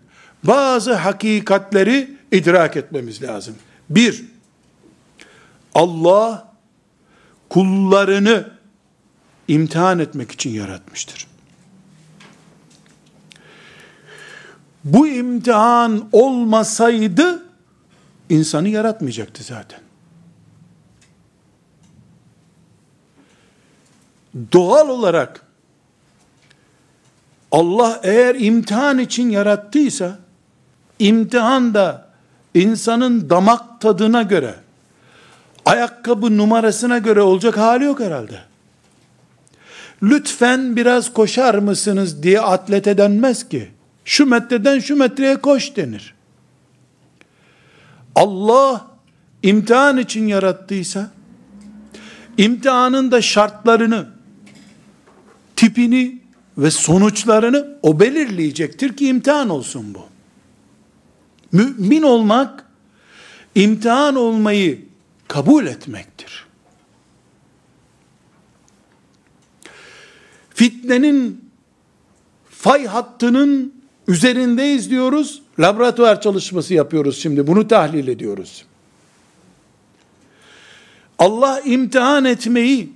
bazı 0.44 0.94
hakikatleri 0.94 2.16
idrak 2.32 2.76
etmemiz 2.76 3.22
lazım. 3.22 3.54
Bir, 3.90 4.24
Allah 5.74 6.52
kullarını 7.48 8.50
imtihan 9.48 9.98
etmek 9.98 10.30
için 10.30 10.50
yaratmıştır. 10.50 11.26
Bu 14.84 15.06
imtihan 15.06 16.08
olmasaydı 16.12 17.42
insanı 18.30 18.68
yaratmayacaktı 18.68 19.42
zaten. 19.42 19.80
Doğal 24.52 24.88
olarak 24.88 25.43
Allah 27.54 28.00
eğer 28.02 28.34
imtihan 28.34 28.98
için 28.98 29.30
yarattıysa 29.30 30.18
imtihan 30.98 31.74
da 31.74 32.08
insanın 32.54 33.30
damak 33.30 33.80
tadına 33.80 34.22
göre 34.22 34.54
ayakkabı 35.64 36.36
numarasına 36.36 36.98
göre 36.98 37.20
olacak 37.20 37.56
hali 37.56 37.84
yok 37.84 38.00
herhalde. 38.00 38.38
Lütfen 40.02 40.76
biraz 40.76 41.12
koşar 41.12 41.54
mısınız 41.54 42.22
diye 42.22 42.40
atlete 42.40 42.98
denmez 42.98 43.48
ki. 43.48 43.70
Şu 44.04 44.26
metreden 44.26 44.78
şu 44.78 44.96
metreye 44.96 45.36
koş 45.36 45.76
denir. 45.76 46.14
Allah 48.14 48.86
imtihan 49.42 49.98
için 49.98 50.26
yarattıysa, 50.26 51.10
imtihanın 52.38 53.10
da 53.10 53.22
şartlarını, 53.22 54.06
tipini 55.56 56.23
ve 56.58 56.70
sonuçlarını 56.70 57.78
o 57.82 58.00
belirleyecektir 58.00 58.96
ki 58.96 59.08
imtihan 59.08 59.48
olsun 59.48 59.94
bu. 59.94 60.06
Mümin 61.52 62.02
olmak, 62.02 62.64
imtihan 63.54 64.16
olmayı 64.16 64.84
kabul 65.28 65.66
etmektir. 65.66 66.46
Fitnenin 70.54 71.50
fay 72.50 72.86
hattının 72.86 73.74
üzerindeyiz 74.08 74.90
diyoruz. 74.90 75.42
Laboratuvar 75.58 76.20
çalışması 76.20 76.74
yapıyoruz 76.74 77.22
şimdi. 77.22 77.46
Bunu 77.46 77.68
tahlil 77.68 78.08
ediyoruz. 78.08 78.64
Allah 81.18 81.60
imtihan 81.60 82.24
etmeyi 82.24 82.92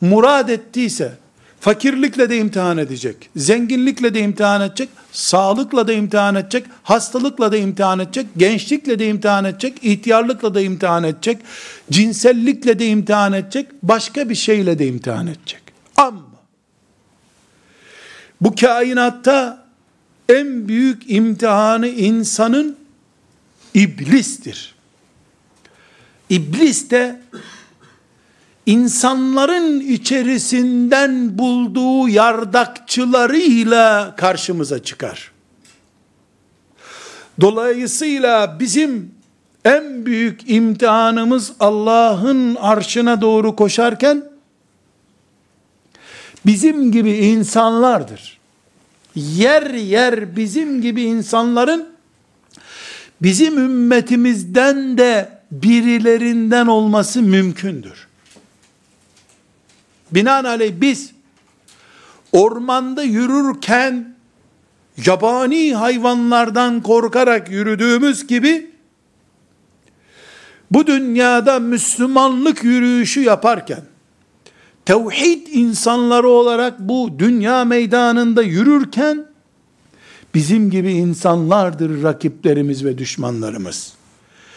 murad 0.00 0.48
ettiyse 0.48 1.21
fakirlikle 1.62 2.30
de 2.30 2.36
imtihan 2.38 2.78
edecek, 2.78 3.30
zenginlikle 3.36 4.14
de 4.14 4.20
imtihan 4.20 4.60
edecek, 4.60 4.88
sağlıkla 5.12 5.88
da 5.88 5.92
imtihan 5.92 6.34
edecek, 6.34 6.66
hastalıkla 6.82 7.52
da 7.52 7.56
imtihan 7.56 7.98
edecek, 7.98 8.26
gençlikle 8.36 8.98
de 8.98 9.08
imtihan 9.08 9.44
edecek, 9.44 9.78
ihtiyarlıkla 9.82 10.54
da 10.54 10.60
imtihan 10.60 11.04
edecek, 11.04 11.38
cinsellikle 11.90 12.78
de 12.78 12.86
imtihan 12.86 13.32
edecek, 13.32 13.68
başka 13.82 14.28
bir 14.28 14.34
şeyle 14.34 14.78
de 14.78 14.86
imtihan 14.86 15.26
edecek. 15.26 15.62
Ama 15.96 16.22
bu 18.40 18.54
kainatta 18.54 19.66
en 20.28 20.68
büyük 20.68 21.10
imtihanı 21.10 21.88
insanın 21.88 22.76
iblistir. 23.74 24.74
İblis 26.30 26.90
de 26.90 27.20
insanların 28.66 29.80
içerisinden 29.80 31.38
bulduğu 31.38 32.08
yardakçılarıyla 32.08 34.14
karşımıza 34.16 34.82
çıkar. 34.82 35.32
Dolayısıyla 37.40 38.56
bizim 38.60 39.14
en 39.64 40.06
büyük 40.06 40.50
imtihanımız 40.50 41.52
Allah'ın 41.60 42.54
arşına 42.54 43.20
doğru 43.20 43.56
koşarken 43.56 44.24
bizim 46.46 46.92
gibi 46.92 47.10
insanlardır. 47.10 48.38
Yer 49.14 49.70
yer 49.70 50.36
bizim 50.36 50.82
gibi 50.82 51.02
insanların 51.02 51.88
bizim 53.22 53.58
ümmetimizden 53.58 54.98
de 54.98 55.28
birilerinden 55.52 56.66
olması 56.66 57.22
mümkündür. 57.22 58.11
Binaenaleyh 60.14 60.72
biz 60.80 61.12
ormanda 62.32 63.02
yürürken 63.02 64.14
yabani 65.06 65.74
hayvanlardan 65.74 66.82
korkarak 66.82 67.50
yürüdüğümüz 67.50 68.26
gibi 68.26 68.70
bu 70.70 70.86
dünyada 70.86 71.58
Müslümanlık 71.58 72.64
yürüyüşü 72.64 73.20
yaparken 73.20 73.82
tevhid 74.84 75.46
insanları 75.46 76.28
olarak 76.28 76.78
bu 76.78 77.10
dünya 77.18 77.64
meydanında 77.64 78.42
yürürken 78.42 79.26
bizim 80.34 80.70
gibi 80.70 80.92
insanlardır 80.92 82.02
rakiplerimiz 82.02 82.84
ve 82.84 82.98
düşmanlarımız. 82.98 83.92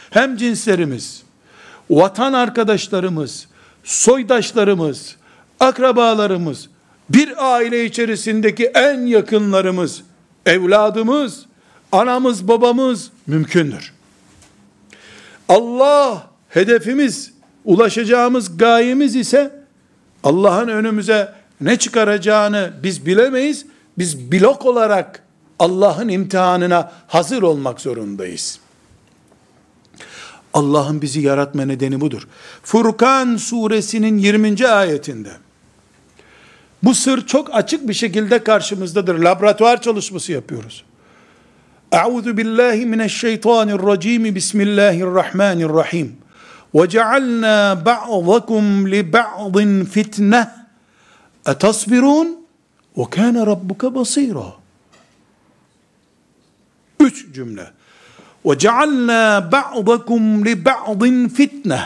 Hem 0.09 0.37
cinslerimiz, 0.37 1.23
vatan 1.89 2.33
arkadaşlarımız, 2.33 3.47
soydaşlarımız, 3.83 5.15
akrabalarımız, 5.65 6.69
bir 7.10 7.54
aile 7.54 7.86
içerisindeki 7.86 8.65
en 8.65 9.06
yakınlarımız, 9.06 10.04
evladımız, 10.45 11.45
anamız, 11.91 12.47
babamız 12.47 13.12
mümkündür. 13.28 13.93
Allah 15.49 16.28
hedefimiz, 16.49 17.34
ulaşacağımız 17.65 18.58
gayemiz 18.58 19.15
ise 19.15 19.65
Allah'ın 20.23 20.67
önümüze 20.67 21.34
ne 21.62 21.78
çıkaracağını 21.78 22.73
biz 22.84 23.06
bilemeyiz. 23.06 23.65
Biz 23.97 24.32
blok 24.32 24.65
olarak 24.65 25.23
Allah'ın 25.60 26.08
imtihanına 26.08 26.91
hazır 27.08 27.41
olmak 27.41 27.82
zorundayız. 27.82 28.60
Allah'ın 30.54 31.01
bizi 31.01 31.21
yaratma 31.21 31.65
nedeni 31.65 32.01
budur. 32.01 32.28
Furkan 32.63 33.38
suresinin 33.38 34.17
20. 34.17 34.67
ayetinde 34.67 35.32
Bu 36.86 36.95
sır 36.95 37.28
çok 37.28 37.56
açık 37.56 37.88
bir 37.88 37.93
şekilde 37.93 38.43
karşımızdadır. 38.43 39.19
Laboratuvar 39.19 39.82
çalışması 39.82 40.32
yapıyoruz. 40.32 40.84
Euzu 41.91 42.38
billahi 42.38 42.86
mineşşeytanirracim. 42.86 44.36
Bismillahirrahmanirrahim. 44.36 46.17
Ve 46.76 46.89
cealna 46.89 47.86
ba'dakum 47.86 48.91
li 48.91 49.13
ba'din 49.13 49.86
fitne. 49.86 50.50
Etasbirun? 51.48 52.45
Ve 52.98 53.04
kana 53.10 53.48
rabbuka 53.48 53.95
basira. 53.95 54.45
Üç 57.00 57.34
cümle. 57.34 57.67
Ve 58.45 58.58
cealna 58.58 59.52
ba'dakum 59.52 60.45
li 60.45 60.65
ba'din 60.65 61.30
fitne. 61.30 61.82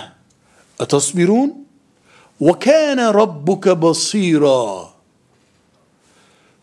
Etasbirun? 0.80 1.54
Ve 2.42 2.60
kana 2.60 3.14
rabbuka 3.14 3.82
basira. 3.82 4.89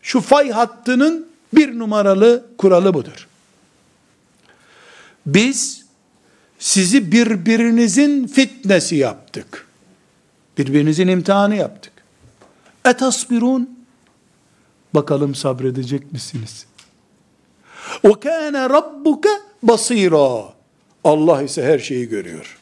Şu 0.07 0.21
fay 0.21 0.51
hattının 0.51 1.29
bir 1.55 1.79
numaralı 1.79 2.47
kuralı 2.59 2.95
budur. 2.95 3.29
Biz 5.27 5.85
sizi 6.59 7.13
birbirinizin 7.13 8.27
fitnesi 8.27 8.97
yaptık. 8.97 9.67
Birbirinizin 10.59 11.09
imtihanı 11.09 11.57
yaptık. 11.57 11.93
Etasbirun 12.85 13.79
bakalım 14.95 15.35
sabredecek 15.35 16.13
misiniz? 16.13 16.67
O 18.03 18.21
kana 18.21 18.71
rabbuka 18.71 19.41
basira. 19.63 20.55
Allah 21.05 21.43
ise 21.43 21.65
her 21.65 21.79
şeyi 21.79 22.09
görüyor. 22.09 22.59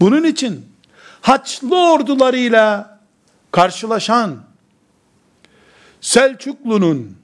Bunun 0.00 0.24
için 0.24 0.66
Haçlı 1.20 1.92
ordularıyla 1.92 3.00
karşılaşan 3.50 4.53
Selçuklu'nun 6.03 7.17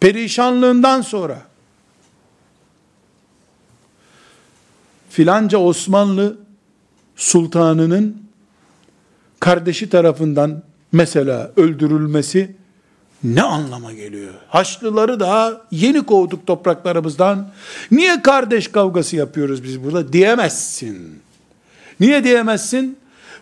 perişanlığından 0.00 1.00
sonra 1.00 1.42
filanca 5.10 5.58
Osmanlı 5.58 6.36
sultanının 7.16 8.22
kardeşi 9.40 9.90
tarafından 9.90 10.62
mesela 10.92 11.50
öldürülmesi 11.56 12.56
ne 13.24 13.42
anlama 13.42 13.92
geliyor? 13.92 14.34
Haçlıları 14.48 15.20
daha 15.20 15.60
yeni 15.70 16.02
kovduk 16.02 16.46
topraklarımızdan. 16.46 17.48
Niye 17.90 18.22
kardeş 18.22 18.68
kavgası 18.68 19.16
yapıyoruz 19.16 19.64
biz 19.64 19.84
burada 19.84 20.12
diyemezsin. 20.12 21.22
Niye 22.00 22.24
diyemezsin? 22.24 22.98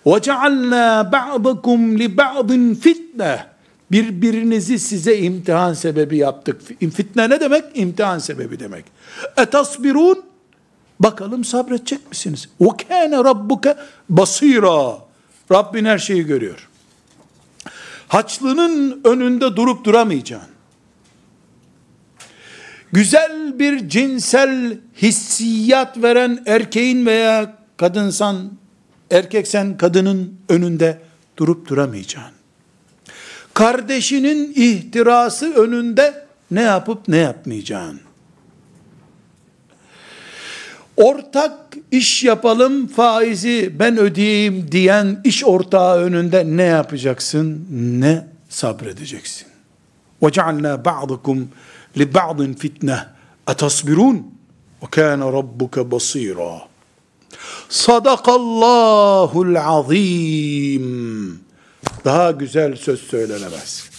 وَجَعَلْنَا 0.07 1.11
بَعْضَكُمْ 1.11 1.99
لِبَعْضٍ 1.99 2.75
fitne. 2.75 3.47
Birbirinizi 3.94 4.80
size 4.80 5.18
imtihan 5.18 5.74
sebebi 5.74 6.18
yaptık. 6.18 6.62
Fitne 6.80 7.30
ne 7.30 7.40
demek? 7.40 7.64
İmtihan 7.76 8.20
sebebi 8.20 8.60
demek. 8.60 8.86
Etasbirun 9.38 10.26
bakalım 11.00 11.44
sabredecek 11.44 12.10
misiniz? 12.10 12.50
Ve 12.62 12.68
kâne 12.90 13.18
rabbuke 13.18 13.76
basira. 14.10 14.98
Rabbin 15.52 15.86
her 15.86 15.98
şeyi 15.98 16.26
görüyor. 16.26 16.70
Haçlının 18.08 19.02
önünde 19.04 19.56
durup 19.56 19.86
duramayacaksın. 19.86 20.50
Güzel 22.92 23.60
bir 23.60 23.90
cinsel 23.90 24.78
hissiyat 25.02 26.04
veren 26.04 26.44
erkeğin 26.46 27.06
veya 27.06 27.58
kadınsan 27.78 28.52
erkeksen 29.12 29.78
kadının 29.78 30.40
önünde 30.50 31.02
durup 31.38 31.70
duramayacaksın 31.70 32.33
Kardeşinin 33.55 34.53
ihtirası 34.57 35.55
önünde 35.55 36.25
ne 36.51 36.63
yapıp 36.63 37.09
ne 37.09 37.17
yapmayacaksın 37.17 38.01
ortak 40.99 41.77
iş 41.91 42.25
yapalım 42.25 42.87
faizi 42.87 43.79
ben 43.79 43.99
ödeyeyim 43.99 44.73
diyen 44.73 45.21
iş 45.25 45.45
ortağı 45.45 45.99
önünde 45.99 46.45
ne 46.47 46.63
yapacaksın? 46.63 47.67
Ne 48.01 48.27
sabredeceksin? 48.49 49.47
وَجَعَلْنَا 50.23 50.83
بَعْضَكُمْ 50.85 51.39
لِبَعْضٍ 51.97 52.39
فِتْنَةً 52.63 52.99
اَتَصْبِرُونَ 53.53 54.17
وَكَانَ 54.83 55.21
رَبُّكَ 55.39 55.75
بَصِيرًا 55.93 56.69
Sadakallahul 57.69 59.57
azim. 59.57 61.41
Daha 62.05 62.31
güzel 62.31 62.77
söz 62.77 63.01
söylenemez. 63.01 63.91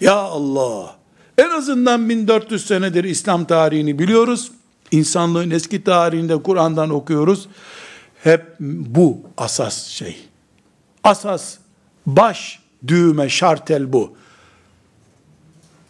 Ya 0.00 0.14
Allah. 0.14 0.96
En 1.38 1.50
azından 1.50 2.08
1400 2.08 2.66
senedir 2.66 3.04
İslam 3.04 3.44
tarihini 3.44 3.98
biliyoruz. 3.98 4.52
İnsanlığın 4.90 5.50
eski 5.50 5.84
tarihinde 5.84 6.42
Kur'an'dan 6.42 6.90
okuyoruz. 6.90 7.48
Hep 8.22 8.46
bu 8.60 9.20
asas 9.36 9.86
şey. 9.86 10.16
Asas, 11.04 11.54
baş, 12.06 12.58
düğme, 12.86 13.28
şartel 13.28 13.92
bu. 13.92 14.16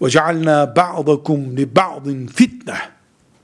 وَجَعَلْنَا 0.00 0.74
بَعْضَكُمْ 0.74 1.56
لِبَعْضٍ 1.56 2.28
fitne. 2.28 2.78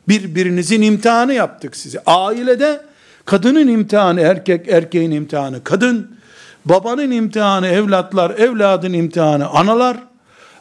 Birbirinizin 0.08 0.82
imtihanı 0.82 1.32
yaptık 1.32 1.76
size. 1.76 2.02
Ailede 2.06 2.80
kadının 3.24 3.68
imtihanı 3.68 4.20
erkek, 4.20 4.68
erkeğin 4.68 5.10
imtihanı 5.10 5.64
kadın, 5.64 6.16
babanın 6.64 7.10
imtihanı 7.10 7.66
evlatlar, 7.66 8.30
evladın 8.30 8.92
imtihanı 8.92 9.48
analar, 9.48 9.96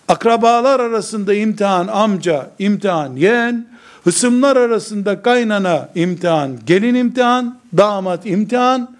akrabalar 0.07 0.79
arasında 0.79 1.33
imtihan 1.33 1.87
amca, 1.87 2.49
imtihan 2.59 3.15
yeğen, 3.15 3.75
Hısımlar 4.05 4.55
arasında 4.55 5.21
kaynana 5.21 5.89
imtihan, 5.95 6.59
gelin 6.65 6.95
imtihan, 6.95 7.57
damat 7.77 8.25
imtihan, 8.25 8.95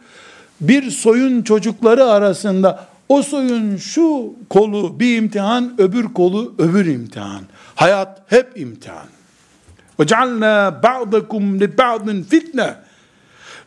bir 0.62 0.91
soyun 0.91 1.41
çocukları 1.41 2.06
arasında 2.06 2.86
o 3.10 3.24
soyun 3.24 3.78
şu 3.78 4.34
kolu 4.50 5.00
bir 5.00 5.18
imtihan, 5.18 5.74
öbür 5.78 6.13
kolu 6.13 6.54
öbür 6.58 6.86
imtihan. 6.86 7.41
Hayat 7.76 8.22
hep 8.28 8.60
imtihan. 8.60 9.08
وَجَعَلْنَا 10.00 10.82
بَعْضَكُمْ 10.82 11.60
لِبَعْضٍ 11.60 12.24
fitne. 12.24 12.76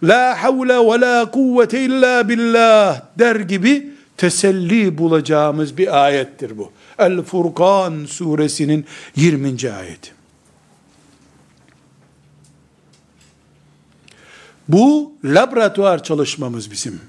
La 0.03 0.43
havle 0.43 0.77
ve 0.79 1.01
la 1.01 1.31
kuvvete 1.31 1.81
illa 1.85 2.29
billah 2.29 3.01
der 3.19 3.35
gibi 3.35 3.93
teselli 4.17 4.97
bulacağımız 4.97 5.77
bir 5.77 6.05
ayettir 6.05 6.57
bu. 6.57 6.71
El 6.99 7.21
Furkan 7.21 8.05
suresinin 8.05 8.85
20. 9.15 9.47
ayeti. 9.49 10.11
Bu 14.67 15.13
laboratuvar 15.23 16.03
çalışmamız 16.03 16.71
bizim. 16.71 17.01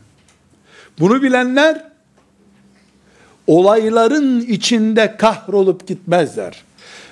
Bunu 1.01 1.23
bilenler 1.23 1.85
olayların 3.47 4.41
içinde 4.41 5.17
kahrolup 5.17 5.87
gitmezler. 5.87 6.63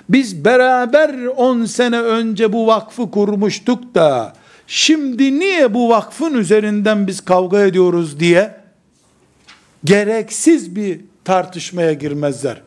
Biz 0.08 0.44
beraber 0.44 1.26
10 1.26 1.64
sene 1.64 2.00
önce 2.00 2.52
bu 2.52 2.66
vakfı 2.66 3.10
kurmuştuk 3.10 3.94
da 3.94 4.32
şimdi 4.74 5.40
niye 5.40 5.74
bu 5.74 5.88
vakfın 5.88 6.34
üzerinden 6.34 7.06
biz 7.06 7.20
kavga 7.20 7.64
ediyoruz 7.64 8.20
diye 8.20 8.56
gereksiz 9.84 10.76
bir 10.76 11.00
tartışmaya 11.24 11.92
girmezler. 11.92 12.60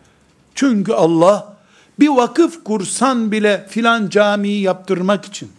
Çünkü 0.56 0.94
Allah 0.94 1.58
bir 2.00 2.08
vakıf 2.08 2.64
kursan 2.64 3.32
bile 3.32 3.66
filan 3.70 4.10
camiyi 4.10 4.62
yaptırmak 4.62 5.26
için 5.26 5.50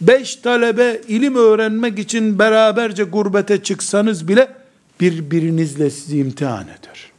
beş 0.00 0.36
talebe 0.36 1.00
ilim 1.08 1.34
öğrenmek 1.34 1.98
için 1.98 2.38
beraberce 2.38 3.04
gurbete 3.04 3.62
çıksanız 3.62 4.28
bile 4.28 4.48
birbirinizle 5.00 5.90
sizi 5.90 6.18
imtihan 6.18 6.64
eder. 6.64 7.12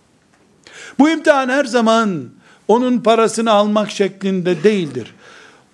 Bu 0.99 1.09
imtihan 1.09 1.49
her 1.49 1.65
zaman 1.65 2.29
onun 2.67 2.99
parasını 2.99 3.51
almak 3.51 3.91
şeklinde 3.91 4.63
değildir 4.63 5.13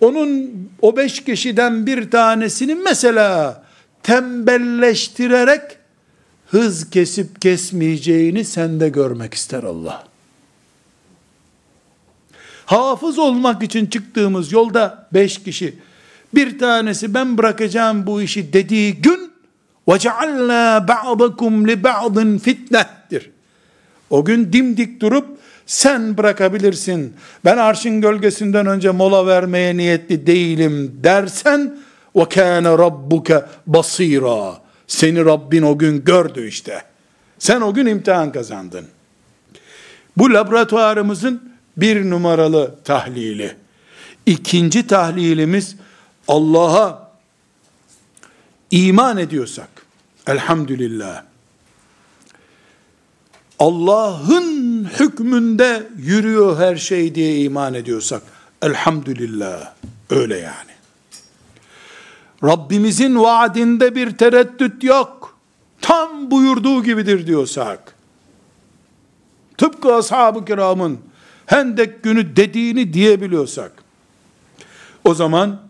Onun 0.01 0.51
o 0.81 0.97
beş 0.97 1.23
kişiden 1.23 1.85
bir 1.85 2.11
tanesini 2.11 2.75
mesela 2.75 3.63
tembelleştirerek 4.03 5.61
hız 6.47 6.89
kesip 6.89 7.41
kesmeyeceğini 7.41 8.45
sende 8.45 8.89
görmek 8.89 9.33
ister 9.33 9.63
Allah. 9.63 10.03
Hafız 12.65 13.19
olmak 13.19 13.63
için 13.63 13.85
çıktığımız 13.85 14.51
yolda 14.51 15.07
beş 15.13 15.43
kişi 15.43 15.75
bir 16.35 16.59
tanesi 16.59 17.13
ben 17.13 17.37
bırakacağım 17.37 18.07
bu 18.07 18.21
işi 18.21 18.53
dediği 18.53 18.93
gün 18.93 19.31
وَجَعَلْنَا 19.87 20.87
بَعْضَكُمْ 20.87 21.71
لِبَعْضٍ 21.71 22.39
fitnettir. 22.39 23.29
O 24.09 24.25
gün 24.25 24.53
dimdik 24.53 25.01
durup 25.01 25.39
sen 25.65 26.17
bırakabilirsin. 26.17 27.13
Ben 27.45 27.57
arşın 27.57 28.01
gölgesinden 28.01 28.65
önce 28.65 28.89
mola 28.89 29.27
vermeye 29.27 29.77
niyetli 29.77 30.27
değilim 30.27 30.99
dersen 31.03 31.77
وَكَانَ 32.15 32.65
رَبُّكَ 32.67 33.45
basira. 33.67 34.61
Seni 34.87 35.25
Rabbin 35.25 35.61
o 35.61 35.77
gün 35.77 36.03
gördü 36.03 36.47
işte. 36.47 36.81
Sen 37.39 37.61
o 37.61 37.73
gün 37.73 37.85
imtihan 37.85 38.31
kazandın. 38.31 38.85
Bu 40.17 40.33
laboratuvarımızın 40.33 41.51
bir 41.77 42.09
numaralı 42.09 42.75
tahlili. 42.83 43.55
İkinci 44.25 44.87
tahlilimiz 44.87 45.75
Allah'a 46.27 47.11
iman 48.71 49.17
ediyorsak, 49.17 49.69
elhamdülillah, 50.27 51.23
Allah'ın 53.58 54.84
hükmünde 54.84 55.88
yürüyor 55.96 56.58
her 56.58 56.76
şey 56.76 57.14
diye 57.14 57.40
iman 57.40 57.74
ediyorsak, 57.74 58.22
elhamdülillah, 58.62 59.72
öyle 60.10 60.38
yani. 60.38 60.70
Rabbimizin 62.44 63.22
vaadinde 63.22 63.94
bir 63.94 64.16
tereddüt 64.16 64.84
yok. 64.84 65.36
Tam 65.80 66.30
buyurduğu 66.30 66.84
gibidir 66.84 67.26
diyorsak, 67.26 67.94
tıpkı 69.58 69.94
ashab-ı 69.94 70.44
kiramın 70.44 70.98
hendek 71.46 72.02
günü 72.02 72.36
dediğini 72.36 72.92
diyebiliyorsak, 72.92 73.72
o 75.04 75.14
zaman 75.14 75.60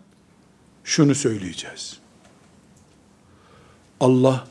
şunu 0.83 1.15
söyleyeceğiz. 1.15 1.97
Allah 3.99 4.47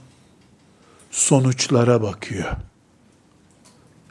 sonuçlara 1.10 2.02
bakıyor. 2.02 2.52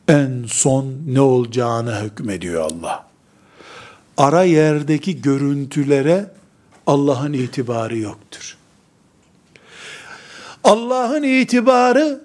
En 0.07 0.45
son 0.47 0.93
ne 1.07 1.21
olacağını 1.21 2.01
hükmediyor 2.01 2.71
Allah. 2.71 3.05
Ara 4.17 4.43
yerdeki 4.43 5.21
görüntülere 5.21 6.31
Allah'ın 6.87 7.33
itibarı 7.33 7.97
yoktur. 7.97 8.57
Allah'ın 10.63 11.23
itibarı 11.23 12.21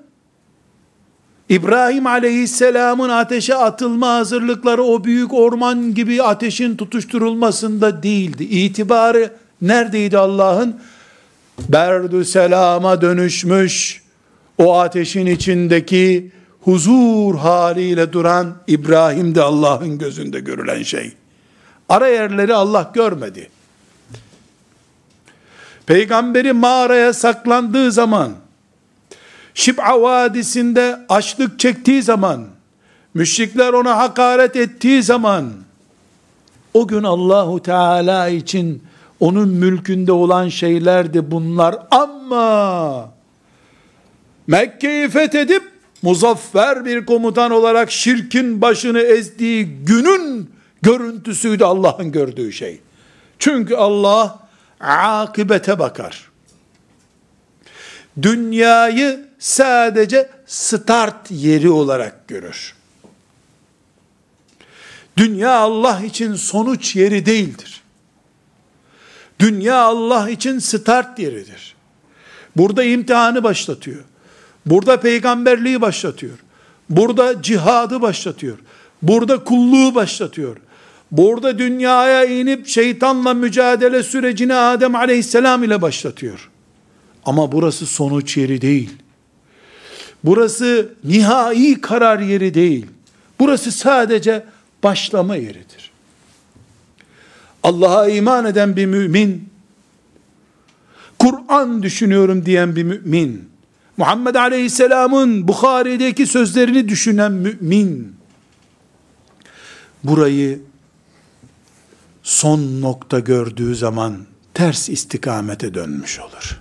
İbrahim 1.48 2.06
aleyhisselamın 2.06 3.08
ateşe 3.08 3.54
atılma 3.54 4.14
hazırlıkları 4.14 4.82
o 4.82 5.04
büyük 5.04 5.34
orman 5.34 5.94
gibi 5.94 6.22
ateşin 6.22 6.76
tutuşturulmasında 6.76 8.02
değildi. 8.02 8.44
İtibarı 8.44 9.32
neredeydi 9.62 10.18
Allah'ın? 10.18 10.80
Berdü 11.68 12.24
selama 12.24 13.00
dönüşmüş 13.00 14.02
o 14.58 14.78
ateşin 14.78 15.26
içindeki 15.26 16.32
huzur 16.64 17.34
haliyle 17.34 18.12
duran 18.12 18.56
İbrahim 18.66 19.34
de 19.34 19.42
Allah'ın 19.42 19.98
gözünde 19.98 20.40
görülen 20.40 20.82
şey. 20.82 21.12
Ara 21.88 22.08
yerleri 22.08 22.54
Allah 22.54 22.90
görmedi. 22.94 23.50
Peygamberi 25.86 26.52
mağaraya 26.52 27.12
saklandığı 27.12 27.92
zaman 27.92 28.32
Şib'a 29.54 30.02
Vadisi'nde 30.02 31.00
açlık 31.08 31.58
çektiği 31.58 32.02
zaman, 32.02 32.46
müşrikler 33.14 33.72
ona 33.72 33.96
hakaret 33.96 34.56
ettiği 34.56 35.02
zaman, 35.02 35.52
o 36.74 36.86
gün 36.86 37.02
Allahu 37.02 37.62
Teala 37.62 38.28
için 38.28 38.82
onun 39.20 39.48
mülkünde 39.48 40.12
olan 40.12 40.48
şeylerdi 40.48 41.30
bunlar 41.30 41.76
ama 41.90 43.08
Mekke'yi 44.46 45.08
fethedip 45.08 45.69
muzaffer 46.02 46.84
bir 46.84 47.06
komutan 47.06 47.50
olarak 47.50 47.90
şirkin 47.90 48.60
başını 48.60 49.00
ezdiği 49.00 49.64
günün 49.66 50.50
görüntüsüydü 50.82 51.64
Allah'ın 51.64 52.12
gördüğü 52.12 52.52
şey. 52.52 52.80
Çünkü 53.38 53.74
Allah 53.74 54.48
akibete 54.80 55.78
bakar. 55.78 56.30
Dünyayı 58.22 59.28
sadece 59.38 60.30
start 60.46 61.30
yeri 61.30 61.70
olarak 61.70 62.28
görür. 62.28 62.74
Dünya 65.16 65.52
Allah 65.52 66.00
için 66.00 66.34
sonuç 66.34 66.96
yeri 66.96 67.26
değildir. 67.26 67.82
Dünya 69.38 69.76
Allah 69.76 70.30
için 70.30 70.58
start 70.58 71.18
yeridir. 71.18 71.74
Burada 72.56 72.84
imtihanı 72.84 73.44
başlatıyor. 73.44 74.04
Burada 74.66 75.00
peygamberliği 75.00 75.80
başlatıyor. 75.80 76.38
Burada 76.90 77.42
cihadı 77.42 78.02
başlatıyor. 78.02 78.58
Burada 79.02 79.44
kulluğu 79.44 79.94
başlatıyor. 79.94 80.56
Burada 81.10 81.58
dünyaya 81.58 82.24
inip 82.24 82.66
şeytanla 82.66 83.34
mücadele 83.34 84.02
sürecini 84.02 84.54
Adem 84.54 84.94
aleyhisselam 84.94 85.64
ile 85.64 85.82
başlatıyor. 85.82 86.50
Ama 87.24 87.52
burası 87.52 87.86
sonuç 87.86 88.36
yeri 88.36 88.60
değil. 88.60 88.90
Burası 90.24 90.94
nihai 91.04 91.80
karar 91.80 92.18
yeri 92.18 92.54
değil. 92.54 92.86
Burası 93.40 93.72
sadece 93.72 94.44
başlama 94.82 95.36
yeridir. 95.36 95.90
Allah'a 97.62 98.08
iman 98.08 98.44
eden 98.44 98.76
bir 98.76 98.86
mümin, 98.86 99.48
Kur'an 101.18 101.82
düşünüyorum 101.82 102.46
diyen 102.46 102.76
bir 102.76 102.82
mümin, 102.82 103.50
Muhammed 103.96 104.34
Aleyhisselam'ın 104.34 105.48
Bukhari'deki 105.48 106.26
sözlerini 106.26 106.88
düşünen 106.88 107.32
mümin, 107.32 108.16
burayı 110.04 110.60
son 112.22 112.80
nokta 112.80 113.18
gördüğü 113.18 113.74
zaman 113.74 114.26
ters 114.54 114.88
istikamete 114.88 115.74
dönmüş 115.74 116.20
olur. 116.20 116.60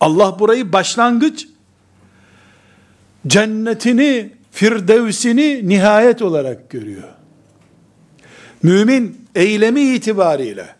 Allah 0.00 0.38
burayı 0.38 0.72
başlangıç, 0.72 1.48
cennetini, 3.26 4.32
firdevsini 4.52 5.68
nihayet 5.68 6.22
olarak 6.22 6.70
görüyor. 6.70 7.08
Mümin 8.62 9.28
eylemi 9.34 9.80
itibariyle 9.80 10.76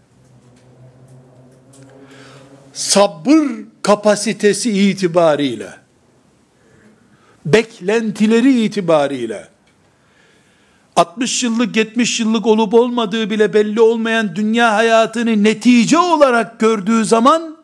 sabır 2.72 3.67
kapasitesi 3.88 4.70
itibariyle 4.70 5.74
beklentileri 7.46 8.64
itibariyle 8.64 9.48
60 10.96 11.42
yıllık 11.42 11.76
70 11.76 12.20
yıllık 12.20 12.46
olup 12.46 12.74
olmadığı 12.74 13.30
bile 13.30 13.54
belli 13.54 13.80
olmayan 13.80 14.36
dünya 14.36 14.74
hayatını 14.74 15.44
netice 15.44 15.98
olarak 15.98 16.60
gördüğü 16.60 17.04
zaman 17.04 17.56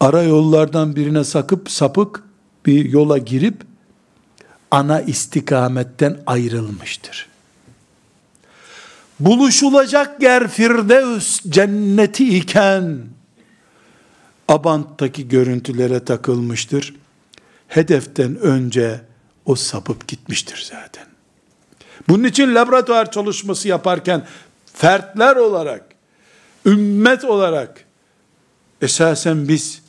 ara 0.00 0.22
yollardan 0.22 0.96
birine 0.96 1.24
sakıp 1.24 1.70
sapık 1.70 2.22
bir 2.66 2.84
yola 2.84 3.18
girip 3.18 3.62
ana 4.70 5.00
istikametten 5.00 6.18
ayrılmıştır. 6.26 7.28
Buluşulacak 9.20 10.22
yer 10.22 10.48
Firdevs 10.48 11.40
cenneti 11.48 12.36
iken 12.38 13.17
Abant'taki 14.48 15.28
görüntülere 15.28 16.04
takılmıştır. 16.04 16.94
Hedeften 17.68 18.36
önce 18.36 19.00
o 19.44 19.54
sapıp 19.54 20.08
gitmiştir 20.08 20.68
zaten. 20.72 21.04
Bunun 22.08 22.24
için 22.24 22.54
laboratuvar 22.54 23.10
çalışması 23.10 23.68
yaparken 23.68 24.26
fertler 24.74 25.36
olarak, 25.36 25.84
ümmet 26.66 27.24
olarak 27.24 27.84
esasen 28.82 29.48
biz 29.48 29.82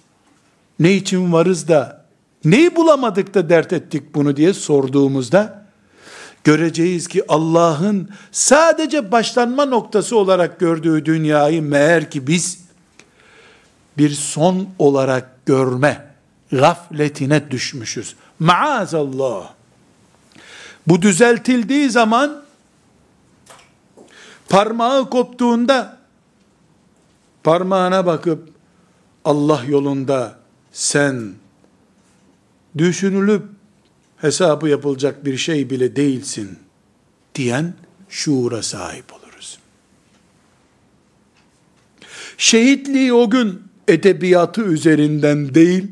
ne 0.80 0.94
için 0.94 1.34
varız 1.34 1.68
da 1.68 2.06
neyi 2.46 2.76
bulamadık 2.76 3.34
da 3.34 3.50
dert 3.50 3.74
ettik 3.74 4.16
bunu 4.16 4.36
diye 4.36 4.54
sorduğumuzda 4.54 5.66
göreceğiz 6.44 7.08
ki 7.08 7.24
Allah'ın 7.28 8.10
sadece 8.32 9.12
başlanma 9.12 9.66
noktası 9.66 10.18
olarak 10.18 10.60
gördüğü 10.60 11.06
dünyayı 11.06 11.62
meğer 11.62 12.12
ki 12.12 12.28
biz 12.28 12.69
bir 14.00 14.10
son 14.10 14.70
olarak 14.80 15.46
görme 15.46 16.16
gafletine 16.52 17.52
düşmüşüz. 17.52 18.16
Maazallah. 18.40 19.54
Bu 20.88 21.02
düzeltildiği 21.02 21.90
zaman 21.90 22.44
parmağı 24.50 25.10
koptuğunda 25.10 25.98
parmağına 27.44 28.06
bakıp 28.06 28.50
Allah 29.26 29.64
yolunda 29.68 30.40
sen 30.72 31.34
düşünülüp 32.78 33.44
hesabı 34.18 34.70
yapılacak 34.70 35.26
bir 35.26 35.38
şey 35.38 35.70
bile 35.70 35.96
değilsin 35.96 36.60
diyen 37.36 37.74
şuura 38.10 38.64
sahip 38.64 39.14
oluruz. 39.14 39.60
Şehitliği 42.38 43.14
o 43.14 43.30
gün 43.30 43.69
edebiyatı 43.90 44.62
üzerinden 44.62 45.54
değil, 45.56 45.88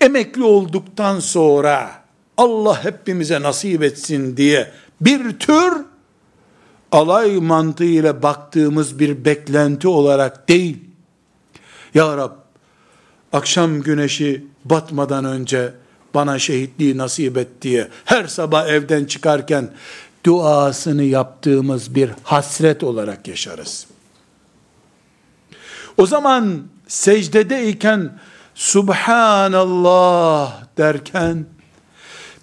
emekli 0.00 0.42
olduktan 0.42 1.20
sonra 1.20 1.90
Allah 2.36 2.84
hepimize 2.84 3.42
nasip 3.42 3.82
etsin 3.82 4.36
diye 4.36 4.70
bir 5.00 5.38
tür 5.38 5.72
alay 6.92 7.36
mantığıyla 7.36 8.22
baktığımız 8.22 8.98
bir 8.98 9.24
beklenti 9.24 9.88
olarak 9.88 10.48
değil. 10.48 10.78
Ya 11.94 12.16
Rab, 12.16 12.32
akşam 13.32 13.80
güneşi 13.80 14.44
batmadan 14.64 15.24
önce 15.24 15.72
bana 16.14 16.38
şehitliği 16.38 16.96
nasip 16.96 17.36
et 17.36 17.48
diye 17.62 17.88
her 18.04 18.26
sabah 18.26 18.68
evden 18.68 19.04
çıkarken 19.04 19.70
duasını 20.24 21.02
yaptığımız 21.02 21.94
bir 21.94 22.10
hasret 22.22 22.82
olarak 22.82 23.28
yaşarız. 23.28 23.86
O 25.98 26.06
zaman 26.06 26.62
secdedeyken 26.88 28.18
Subhanallah 28.54 29.96
derken 30.76 31.46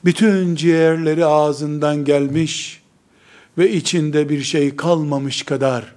bütün 0.06 0.56
ciğerleri 0.56 1.26
ağzından 1.26 2.06
gelmiş 2.06 2.82
ve 3.58 3.72
içinde 3.72 4.30
bir 4.30 4.44
şey 4.44 4.76
kalmamış 4.76 5.44
kadar 5.44 5.96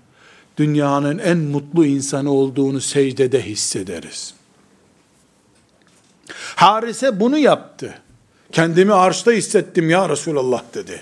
dünyanın 0.57 1.19
en 1.19 1.39
mutlu 1.39 1.87
insanı 1.87 2.33
olduğunu 2.33 2.81
secdede 2.81 3.43
hissederiz. 3.47 4.35
Harise 6.57 7.21
bunu 7.21 7.39
yaptı. 7.39 7.95
Kendimi 8.53 8.95
arşta 8.95 9.33
hissettim 9.33 9.91
ya 9.91 10.09
Resulallah 10.09 10.63
dedi. 10.75 11.01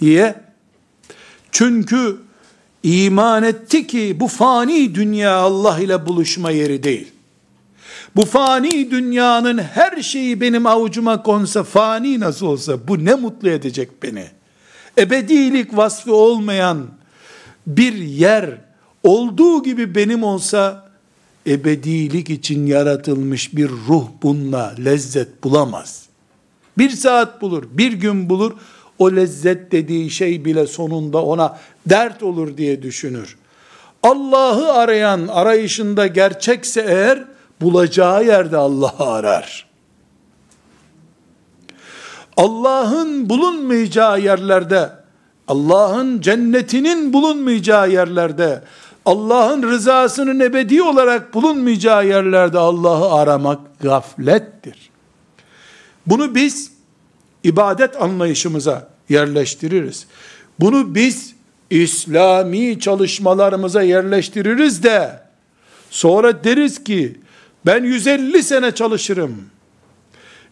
Diye. 0.00 0.34
Çünkü 1.52 2.23
iman 2.84 3.42
etti 3.42 3.86
ki 3.86 4.16
bu 4.20 4.28
fani 4.28 4.94
dünya 4.94 5.36
Allah 5.36 5.78
ile 5.78 6.06
buluşma 6.06 6.50
yeri 6.50 6.82
değil. 6.82 7.12
Bu 8.16 8.24
fani 8.24 8.90
dünyanın 8.90 9.58
her 9.58 10.02
şeyi 10.02 10.40
benim 10.40 10.66
avucuma 10.66 11.22
konsa 11.22 11.62
fani 11.62 12.20
nasıl 12.20 12.46
olsa 12.46 12.88
bu 12.88 13.04
ne 13.04 13.14
mutlu 13.14 13.48
edecek 13.48 14.02
beni. 14.02 14.26
Ebedilik 14.98 15.76
vasfı 15.76 16.14
olmayan 16.14 16.86
bir 17.66 17.94
yer 17.94 18.50
olduğu 19.02 19.62
gibi 19.62 19.94
benim 19.94 20.22
olsa 20.22 20.90
ebedilik 21.46 22.30
için 22.30 22.66
yaratılmış 22.66 23.56
bir 23.56 23.68
ruh 23.88 24.06
bununla 24.22 24.74
lezzet 24.84 25.44
bulamaz. 25.44 26.02
Bir 26.78 26.90
saat 26.90 27.42
bulur, 27.42 27.64
bir 27.72 27.92
gün 27.92 28.28
bulur, 28.28 28.52
o 28.98 29.16
lezzet 29.16 29.72
dediği 29.72 30.10
şey 30.10 30.44
bile 30.44 30.66
sonunda 30.66 31.22
ona 31.22 31.58
dert 31.86 32.22
olur 32.22 32.56
diye 32.56 32.82
düşünür. 32.82 33.36
Allah'ı 34.02 34.72
arayan 34.72 35.28
arayışında 35.28 36.06
gerçekse 36.06 36.80
eğer, 36.80 37.24
bulacağı 37.60 38.24
yerde 38.24 38.56
Allah'ı 38.56 39.04
arar. 39.06 39.66
Allah'ın 42.36 43.28
bulunmayacağı 43.28 44.20
yerlerde, 44.20 44.90
Allah'ın 45.48 46.20
cennetinin 46.20 47.12
bulunmayacağı 47.12 47.90
yerlerde, 47.90 48.62
Allah'ın 49.04 49.62
rızasının 49.62 50.40
ebedi 50.40 50.82
olarak 50.82 51.34
bulunmayacağı 51.34 52.06
yerlerde 52.06 52.58
Allah'ı 52.58 53.12
aramak 53.12 53.80
gaflettir. 53.80 54.90
Bunu 56.06 56.34
biz 56.34 56.73
ibadet 57.44 58.02
anlayışımıza 58.02 58.88
yerleştiririz. 59.08 60.06
Bunu 60.60 60.94
biz 60.94 61.34
İslami 61.70 62.80
çalışmalarımıza 62.80 63.82
yerleştiririz 63.82 64.82
de 64.82 65.20
sonra 65.90 66.44
deriz 66.44 66.84
ki 66.84 67.18
ben 67.66 67.84
150 67.84 68.42
sene 68.42 68.72
çalışırım. 68.72 69.44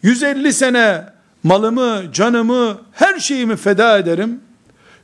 150 0.03 0.53
sene 0.53 1.05
malımı, 1.43 2.03
canımı, 2.13 2.81
her 2.93 3.19
şeyimi 3.19 3.57
feda 3.57 3.99
ederim. 3.99 4.41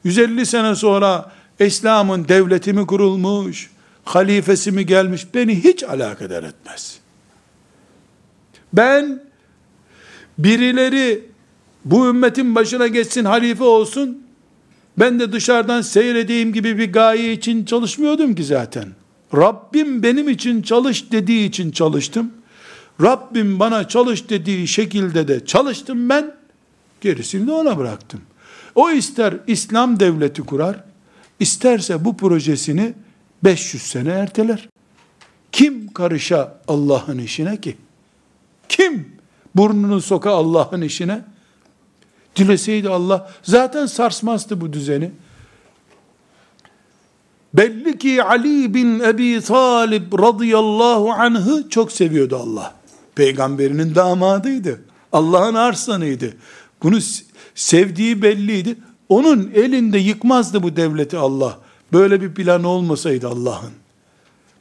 150 0.05 0.47
sene 0.47 0.75
sonra 0.75 1.33
İslam'ın 1.61 2.29
devleti 2.29 2.73
mi 2.73 2.87
kurulmuş, 2.87 3.71
halifesi 4.05 4.73
mi 4.73 4.87
gelmiş 4.87 5.27
beni 5.35 5.65
hiç 5.65 5.85
alakadar 5.85 6.43
etmez. 6.43 6.99
Ben 8.73 9.23
birileri 10.39 11.28
bu 11.91 12.09
ümmetin 12.09 12.55
başına 12.55 12.87
geçsin 12.87 13.25
halife 13.25 13.65
olsun 13.65 14.23
ben 14.99 15.21
de 15.21 15.33
dışarıdan 15.33 15.81
seyredeyim 15.81 16.53
gibi 16.53 16.79
bir 16.79 16.93
gaye 16.93 17.33
için 17.33 17.65
çalışmıyordum 17.65 18.35
ki 18.35 18.45
zaten. 18.45 18.89
Rabbim 19.37 20.03
benim 20.03 20.29
için 20.29 20.63
çalış 20.63 21.13
dediği 21.13 21.49
için 21.49 21.71
çalıştım. 21.71 22.33
Rabbim 23.03 23.61
bana 23.61 23.89
çalış 23.89 24.31
dediği 24.31 24.69
şekilde 24.69 25.29
de 25.29 25.47
çalıştım 25.47 26.09
ben. 26.09 26.35
Gerisini 27.01 27.47
de 27.47 27.53
ona 27.53 27.79
bıraktım. 27.79 28.21
O 28.75 28.91
ister 28.91 29.35
İslam 29.47 30.01
devleti 30.01 30.43
kurar, 30.43 30.85
isterse 31.41 32.05
bu 32.05 32.17
projesini 32.17 32.95
500 33.45 33.83
sene 33.83 34.11
erteler. 34.11 34.69
Kim 35.53 35.93
karışa 35.93 36.61
Allah'ın 36.69 37.19
işine 37.19 37.61
ki? 37.61 37.77
Kim 38.69 39.09
burnunu 39.55 40.01
soka 40.01 40.31
Allah'ın 40.31 40.83
işine? 40.83 41.25
Dileseydi 42.39 42.89
Allah 42.89 43.31
zaten 43.43 43.87
sarsmazdı 43.87 44.61
bu 44.61 44.73
düzeni. 44.73 45.11
Belli 47.55 47.99
ki 47.99 48.23
Ali 48.23 48.75
bin 48.75 49.01
Ebi 49.01 49.41
Talib 49.41 50.13
radıyallahu 50.13 51.13
anh'ı 51.13 51.69
çok 51.69 51.93
seviyordu 51.93 52.37
Allah. 52.37 52.75
Peygamberinin 53.15 53.95
damadıydı. 53.95 54.81
Allah'ın 55.13 55.55
arslanıydı. 55.55 56.37
Bunu 56.83 56.99
sevdiği 57.55 58.23
belliydi. 58.23 58.77
Onun 59.09 59.51
elinde 59.55 59.99
yıkmazdı 59.99 60.63
bu 60.63 60.77
devleti 60.77 61.17
Allah. 61.17 61.59
Böyle 61.93 62.21
bir 62.21 62.35
plan 62.35 62.65
olmasaydı 62.65 63.29
Allah'ın. 63.29 63.73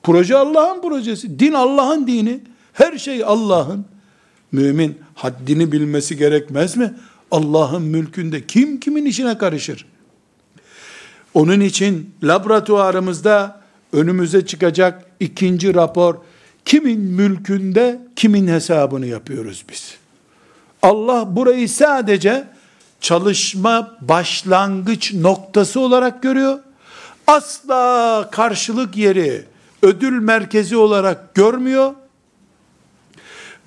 Proje 0.04 0.38
Allah'ın 0.38 0.82
projesi. 0.82 1.40
Din 1.40 1.54
Allah'ın 1.54 2.08
dini. 2.08 2.40
Her 2.74 2.98
şey 2.98 3.24
Allah'ın. 3.24 3.86
Mümin 4.52 4.98
haddini 5.16 5.72
bilmesi 5.72 6.18
gerekmez 6.18 6.78
mi? 6.78 6.94
Allah'ın 7.32 7.82
mülkünde 7.82 8.48
kim 8.48 8.80
kimin 8.80 9.06
işine 9.06 9.38
karışır? 9.38 9.86
Onun 11.34 11.60
için 11.60 12.13
laboratuvarımızda 12.24 13.62
önümüze 13.94 14.46
çıkacak 14.46 15.06
ikinci 15.20 15.74
rapor 15.74 16.16
kimin 16.66 17.00
mülkünde 17.00 18.02
kimin 18.16 18.48
hesabını 18.48 19.06
yapıyoruz 19.06 19.66
biz. 19.70 19.98
Allah 20.82 21.36
burayı 21.36 21.70
sadece 21.70 22.48
çalışma 23.02 23.98
başlangıç 24.02 25.13
noktası 25.13 25.80
olarak 25.80 26.24
görüyor. 26.24 26.60
Asla 27.28 28.30
karşılık 28.32 28.98
yeri, 28.98 29.46
ödül 29.82 30.20
merkezi 30.20 30.78
olarak 30.78 31.36
görmüyor. 31.36 31.94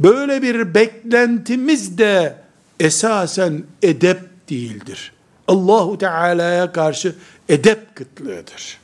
Böyle 0.00 0.42
bir 0.42 0.74
beklentimiz 0.74 1.98
de 1.98 2.36
esasen 2.80 3.64
edep 3.82 4.48
değildir. 4.50 5.12
Allahu 5.48 5.98
Teala'ya 5.98 6.72
karşı 6.72 7.14
edep 7.48 7.96
kıtlığıdır. 7.96 8.78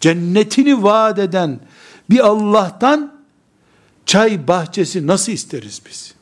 Cennetini 0.00 0.82
vaat 0.82 1.18
eden 1.18 1.60
bir 2.10 2.20
Allah'tan 2.20 3.20
çay 4.06 4.48
bahçesi 4.48 5.06
nasıl 5.06 5.32
isteriz 5.32 5.82
biz? 5.88 6.14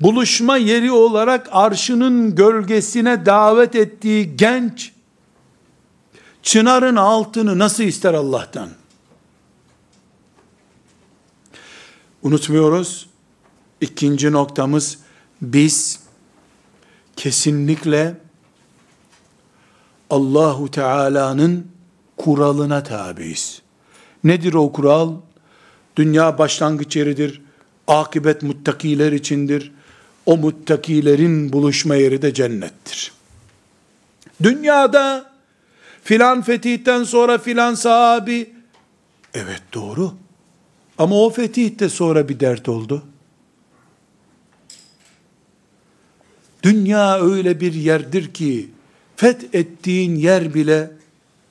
buluşma 0.00 0.56
yeri 0.56 0.92
olarak 0.92 1.48
arşının 1.52 2.34
gölgesine 2.34 3.26
davet 3.26 3.74
ettiği 3.74 4.36
genç, 4.36 4.92
çınarın 6.42 6.96
altını 6.96 7.58
nasıl 7.58 7.82
ister 7.82 8.14
Allah'tan? 8.14 8.68
Unutmuyoruz. 12.22 13.08
İkinci 13.84 14.32
noktamız, 14.32 14.98
biz 15.42 16.00
kesinlikle 17.16 18.14
Allahu 20.10 20.70
Teala'nın 20.70 21.66
kuralına 22.16 22.82
tabiiz. 22.82 23.62
Nedir 24.24 24.54
o 24.54 24.72
kural? 24.72 25.14
Dünya 25.96 26.38
başlangıç 26.38 26.96
yeridir. 26.96 27.42
Akibet 27.86 28.42
muttakiler 28.42 29.12
içindir 29.12 29.72
o 30.26 30.36
muttakilerin 30.36 31.52
buluşma 31.52 31.94
yeri 31.94 32.22
de 32.22 32.34
cennettir. 32.34 33.12
Dünyada 34.42 35.30
filan 36.02 36.42
fetihten 36.42 37.04
sonra 37.04 37.38
filan 37.38 37.74
sahabi 37.74 38.54
evet 39.34 39.62
doğru 39.74 40.14
ama 40.98 41.16
o 41.16 41.30
fetih 41.30 41.78
de 41.78 41.88
sonra 41.88 42.28
bir 42.28 42.40
dert 42.40 42.68
oldu. 42.68 43.02
Dünya 46.64 47.20
öyle 47.20 47.60
bir 47.60 47.72
yerdir 47.72 48.34
ki 48.34 48.70
fethettiğin 49.16 50.14
yer 50.14 50.54
bile 50.54 50.90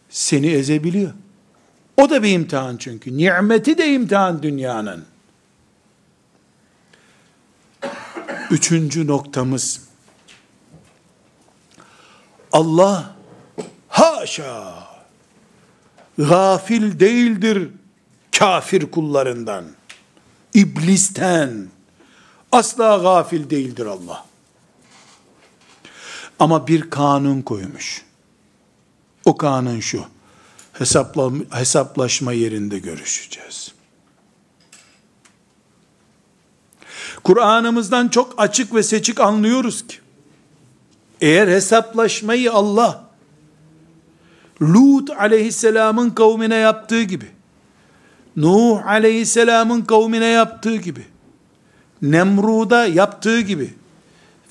seni 0.10 0.48
ezebiliyor. 0.48 1.12
O 1.98 2.10
da 2.10 2.24
bir 2.24 2.32
imtihan 2.32 2.78
çünkü. 2.78 3.18
Nimeti 3.18 3.78
de 3.78 3.94
imtihan 3.94 4.44
dünyanın. 4.44 5.06
Üçüncü 8.52 9.08
noktamız, 9.08 9.82
Allah 12.52 13.16
haşa 13.88 14.74
gafil 16.18 17.00
değildir 17.00 17.70
kafir 18.40 18.92
kullarından. 18.92 19.66
iblisten. 20.54 21.68
Asla 22.52 22.98
gafil 22.98 23.50
değildir 23.50 23.86
Allah. 23.86 24.33
Ama 26.44 26.68
bir 26.68 26.90
kanun 26.90 27.42
koymuş. 27.42 28.02
O 29.26 29.38
kanun 29.38 29.80
şu. 29.80 30.06
Hesapla, 30.74 31.32
hesaplaşma 31.52 32.34
yerinde 32.34 32.80
görüşeceğiz. 32.80 33.74
Kur'an'ımızdan 37.24 38.08
çok 38.08 38.34
açık 38.38 38.76
ve 38.76 38.84
seçik 38.84 39.20
anlıyoruz 39.20 39.88
ki, 39.88 39.98
eğer 41.22 41.48
hesaplaşmayı 41.48 42.54
Allah, 42.54 43.06
Lut 44.62 45.10
aleyhisselamın 45.10 46.10
kavmine 46.10 46.56
yaptığı 46.56 47.04
gibi, 47.04 47.32
Nuh 48.36 48.88
aleyhisselamın 48.88 49.82
kavmine 49.82 50.28
yaptığı 50.28 50.76
gibi, 50.76 51.06
Nemrud'a 52.02 52.86
yaptığı 52.86 53.42
gibi, 53.42 53.74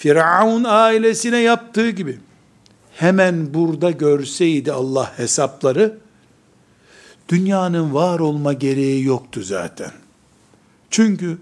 Firavun 0.02 0.64
ailesine 0.64 1.38
yaptığı 1.38 1.90
gibi, 1.90 2.18
hemen 2.96 3.54
burada 3.54 3.90
görseydi 3.90 4.72
Allah 4.72 5.18
hesapları, 5.18 5.98
dünyanın 7.28 7.94
var 7.94 8.20
olma 8.20 8.52
gereği 8.52 9.04
yoktu 9.04 9.42
zaten. 9.42 9.90
Çünkü 10.90 11.38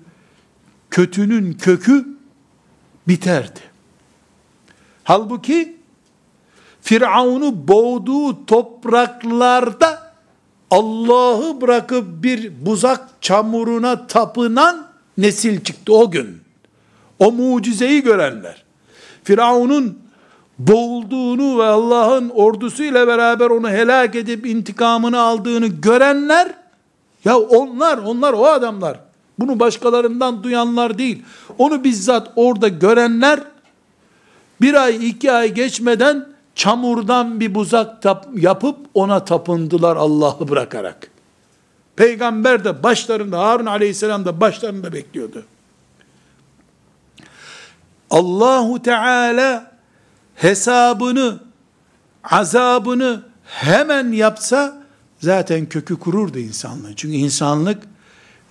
kötünün 0.91 1.53
kökü 1.53 2.09
biterdi. 3.09 3.61
Halbuki 5.05 5.77
Firavun'u 6.83 7.69
boğduğu 7.69 8.47
topraklarda 8.47 10.13
Allah'ı 10.71 11.61
bırakıp 11.61 12.23
bir 12.23 12.67
buzak 12.67 13.09
çamuruna 13.21 14.07
tapınan 14.07 14.87
nesil 15.19 15.61
çıktı 15.65 15.95
o 15.95 16.11
gün. 16.11 16.50
O 17.21 17.33
mucizeyi 17.33 18.03
görenler. 18.03 18.65
Firavun'un 19.25 19.99
boğulduğunu 20.59 21.59
ve 21.59 21.65
Allah'ın 21.65 22.29
ordusuyla 22.29 23.07
beraber 23.07 23.51
onu 23.51 23.71
helak 23.71 24.15
edip 24.15 24.47
intikamını 24.47 25.21
aldığını 25.21 25.67
görenler, 25.67 26.55
ya 27.25 27.39
onlar, 27.39 27.99
onlar 27.99 28.33
o 28.33 28.47
adamlar. 28.47 29.01
Bunu 29.39 29.61
başkalarından 29.61 30.43
duyanlar 30.43 30.99
değil. 30.99 31.23
Onu 31.59 31.85
bizzat 31.85 32.33
orada 32.37 32.69
görenler, 32.69 33.41
bir 34.61 34.75
ay 34.75 35.09
iki 35.09 35.33
ay 35.33 35.55
geçmeden 35.55 36.29
çamurdan 36.55 37.41
bir 37.41 37.55
buzak 37.55 38.03
tap, 38.03 38.27
yapıp 38.37 38.77
ona 38.95 39.25
tapındılar 39.25 39.97
Allah'ı 39.97 40.49
bırakarak. 40.49 41.11
Peygamber 41.97 42.65
de 42.65 42.83
başlarında, 42.83 43.39
Harun 43.39 43.67
aleyhisselam 43.67 44.25
da 44.25 44.41
başlarında 44.41 44.93
bekliyordu. 44.93 45.45
Allahu 48.11 48.83
Teala 48.83 49.77
hesabını, 50.35 51.41
azabını 52.25 53.23
hemen 53.45 54.13
yapsa 54.13 54.83
zaten 55.21 55.69
kökü 55.69 55.99
kururdu 55.99 56.39
insanlığın. 56.39 56.95
Çünkü 56.95 57.17
insanlık 57.17 57.83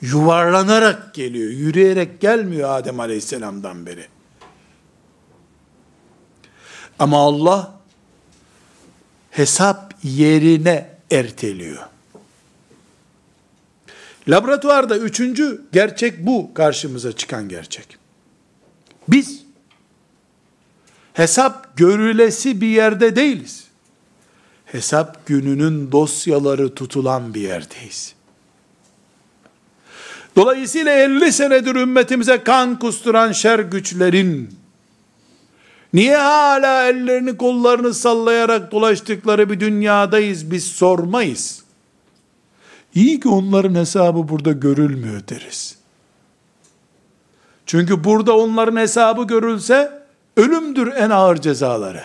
yuvarlanarak 0.01 1.14
geliyor, 1.14 1.51
yürüyerek 1.51 2.22
gelmiyor 2.22 2.70
Adem 2.70 2.99
Aleyhisselam'dan 2.99 3.86
beri. 3.86 4.07
Ama 6.99 7.18
Allah 7.18 7.80
hesap 9.32 9.93
yerine 10.03 10.89
erteliyor. 11.12 11.84
Laboratuvarda 14.28 14.97
üçüncü 14.97 15.62
gerçek 15.74 16.26
bu 16.26 16.53
karşımıza 16.53 17.12
çıkan 17.12 17.49
gerçek. 17.49 17.97
Biz 19.07 19.49
hesap 21.20 21.78
görülesi 21.78 22.61
bir 22.61 22.67
yerde 22.67 23.15
değiliz. 23.15 23.63
Hesap 24.65 25.26
gününün 25.26 25.91
dosyaları 25.91 26.76
tutulan 26.76 27.34
bir 27.34 27.41
yerdeyiz. 27.41 28.13
Dolayısıyla 30.36 30.91
50 30.91 31.34
senedir 31.34 31.76
ümmetimize 31.76 32.43
kan 32.43 32.80
kusturan 32.80 33.32
şer 33.32 33.59
güçlerin 33.59 34.49
niye 35.93 36.17
hala 36.17 36.88
ellerini 36.88 37.38
kollarını 37.38 37.93
sallayarak 37.93 38.72
dolaştıkları 38.72 39.49
bir 39.49 39.59
dünyadayız 39.59 40.51
biz 40.51 40.67
sormayız. 40.67 41.63
İyi 42.95 43.20
ki 43.20 43.30
onların 43.30 43.76
hesabı 43.76 44.30
burada 44.30 44.51
görülmüyor 44.51 45.22
deriz. 45.30 45.78
Çünkü 47.65 48.03
burada 48.03 48.38
onların 48.38 48.78
hesabı 48.78 49.24
görülse 49.24 49.99
ölümdür 50.38 50.88
en 50.88 51.10
ağır 51.10 51.38
cezaları. 51.38 52.04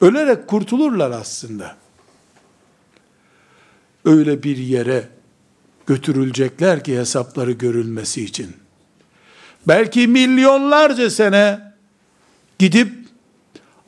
Ölerek 0.00 0.48
kurtulurlar 0.48 1.10
aslında. 1.10 1.76
Öyle 4.04 4.42
bir 4.42 4.56
yere 4.56 5.08
götürülecekler 5.86 6.84
ki 6.84 6.98
hesapları 6.98 7.52
görülmesi 7.52 8.24
için. 8.24 8.56
Belki 9.68 10.06
milyonlarca 10.06 11.10
sene 11.10 11.72
gidip 12.58 12.92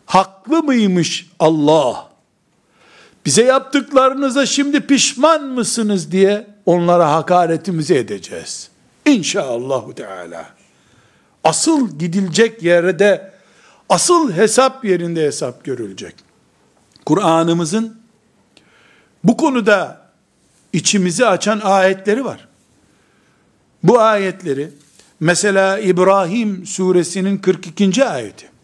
haklı 0.06 0.62
mıymış 0.62 1.30
Allah? 1.38 2.10
Bize 3.26 3.44
yaptıklarınıza 3.44 4.46
şimdi 4.46 4.80
pişman 4.80 5.46
mısınız 5.46 6.12
diye 6.12 6.46
onlara 6.66 7.12
hakaretimizi 7.12 7.94
edeceğiz. 7.94 8.70
İnşallah 9.06 9.92
Teala. 9.92 10.59
Asıl 11.43 11.99
gidilecek 11.99 12.63
yerde, 12.63 13.31
asıl 13.89 14.33
hesap 14.33 14.85
yerinde 14.85 15.23
hesap 15.23 15.63
görülecek. 15.63 16.15
Kur'an'ımızın 17.05 17.97
bu 19.23 19.37
konuda 19.37 20.01
içimizi 20.73 21.25
açan 21.25 21.59
ayetleri 21.63 22.25
var. 22.25 22.47
Bu 23.83 23.99
ayetleri 23.99 24.71
mesela 25.19 25.79
İbrahim 25.79 26.65
suresinin 26.65 27.37
42. 27.37 28.05
ayeti. 28.05 28.55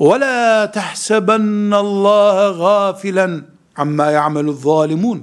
وَلَا 0.00 0.72
تَحْسَبَنَّ 0.78 1.72
اللّٰهَ 1.84 2.36
غَافِلًا 2.64 3.40
عَمَّا 3.76 4.12
يَعْمَلُ 4.18 4.46
الظَّالِمُونَ 4.54 5.20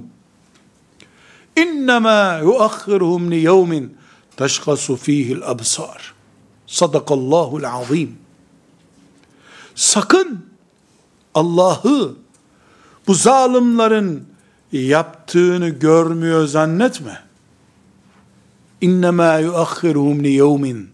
İnnemâ 1.56 2.38
yuakhiruhum 2.42 3.30
li 3.30 3.36
yevmin 3.36 3.96
teşkasu 4.37 4.95
fihil 4.95 5.41
absar. 5.43 6.13
Sadakallahul 6.67 7.63
azim. 7.63 8.17
Sakın 9.75 10.45
Allah'ı 11.33 12.15
bu 13.07 13.13
zalimlerin 13.13 14.27
yaptığını 14.71 15.69
görmüyor 15.69 16.47
zannetme. 16.47 17.23
İnnemâ 18.81 19.37
yuakhiruhum 19.37 20.23
li 20.23 20.29
yevmin 20.29 20.89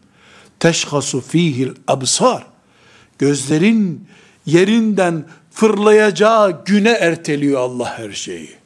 teşhasu 0.60 1.22
fihil 1.22 1.72
absar. 1.88 2.46
Gözlerin 3.20 4.08
yerinden 4.46 5.26
fırlayacağı 5.52 6.66
güne 6.66 6.92
erteliyor 6.92 7.60
Allah 7.60 7.98
her 7.98 8.12
şeyi. 8.12 8.61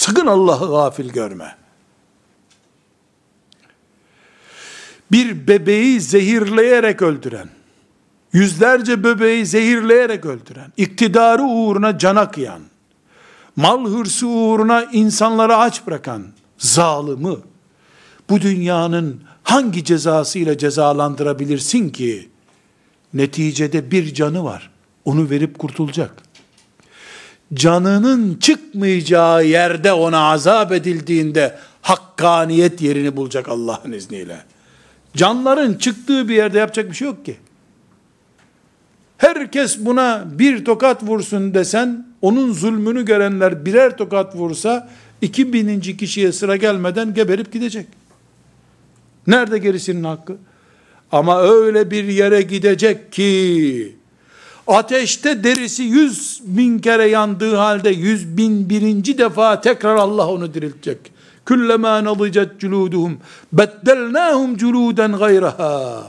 Sakın 0.00 0.26
Allah'ı 0.26 0.70
gafil 0.70 1.10
görme. 1.10 1.56
Bir 5.12 5.46
bebeği 5.48 6.00
zehirleyerek 6.00 7.02
öldüren, 7.02 7.48
yüzlerce 8.32 9.04
bebeği 9.04 9.46
zehirleyerek 9.46 10.26
öldüren, 10.26 10.72
iktidarı 10.76 11.42
uğruna 11.42 11.98
cana 11.98 12.30
kıyan, 12.30 12.62
mal 13.56 13.86
hırsı 13.90 14.26
uğruna 14.26 14.84
insanları 14.84 15.56
aç 15.56 15.86
bırakan 15.86 16.26
zalimi, 16.58 17.36
bu 18.30 18.40
dünyanın 18.40 19.22
hangi 19.42 19.84
cezasıyla 19.84 20.58
cezalandırabilirsin 20.58 21.88
ki? 21.88 22.28
Neticede 23.14 23.90
bir 23.90 24.14
canı 24.14 24.44
var. 24.44 24.70
Onu 25.04 25.30
verip 25.30 25.58
kurtulacak. 25.58 26.29
Canının 27.54 28.34
çıkmayacağı 28.34 29.44
yerde 29.44 29.92
ona 29.92 30.18
azap 30.18 30.72
edildiğinde 30.72 31.58
hakkaniyet 31.82 32.80
yerini 32.80 33.16
bulacak 33.16 33.48
Allah'ın 33.48 33.92
izniyle. 33.92 34.42
Canların 35.16 35.74
çıktığı 35.74 36.28
bir 36.28 36.34
yerde 36.34 36.58
yapacak 36.58 36.90
bir 36.90 36.94
şey 36.94 37.08
yok 37.08 37.24
ki. 37.24 37.36
Herkes 39.18 39.78
buna 39.78 40.24
bir 40.32 40.64
tokat 40.64 41.02
vursun 41.02 41.54
desen, 41.54 42.06
onun 42.22 42.52
zulmünü 42.52 43.04
görenler 43.04 43.64
birer 43.66 43.96
tokat 43.96 44.36
vursa, 44.36 44.90
iki 45.20 45.52
bininci 45.52 45.96
kişiye 45.96 46.32
sıra 46.32 46.56
gelmeden 46.56 47.14
geberip 47.14 47.52
gidecek. 47.52 47.86
Nerede 49.26 49.58
gerisinin 49.58 50.04
hakkı? 50.04 50.36
Ama 51.12 51.42
öyle 51.42 51.90
bir 51.90 52.04
yere 52.04 52.42
gidecek 52.42 53.12
ki, 53.12 53.96
Ateşte 54.66 55.44
derisi 55.44 55.82
yüz 55.82 56.40
bin 56.44 56.78
kere 56.78 57.04
yandığı 57.08 57.56
halde 57.56 57.90
yüz 57.90 58.36
bin 58.36 58.68
birinci 58.68 59.18
defa 59.18 59.60
tekrar 59.60 59.96
Allah 59.96 60.28
onu 60.28 60.54
diriltecek. 60.54 61.12
Küllema 61.46 62.04
nadıcet 62.04 62.60
culuduhum 62.60 63.18
beddelnahum 63.52 64.56
culuden 64.56 65.12
gayraha. 65.12 66.04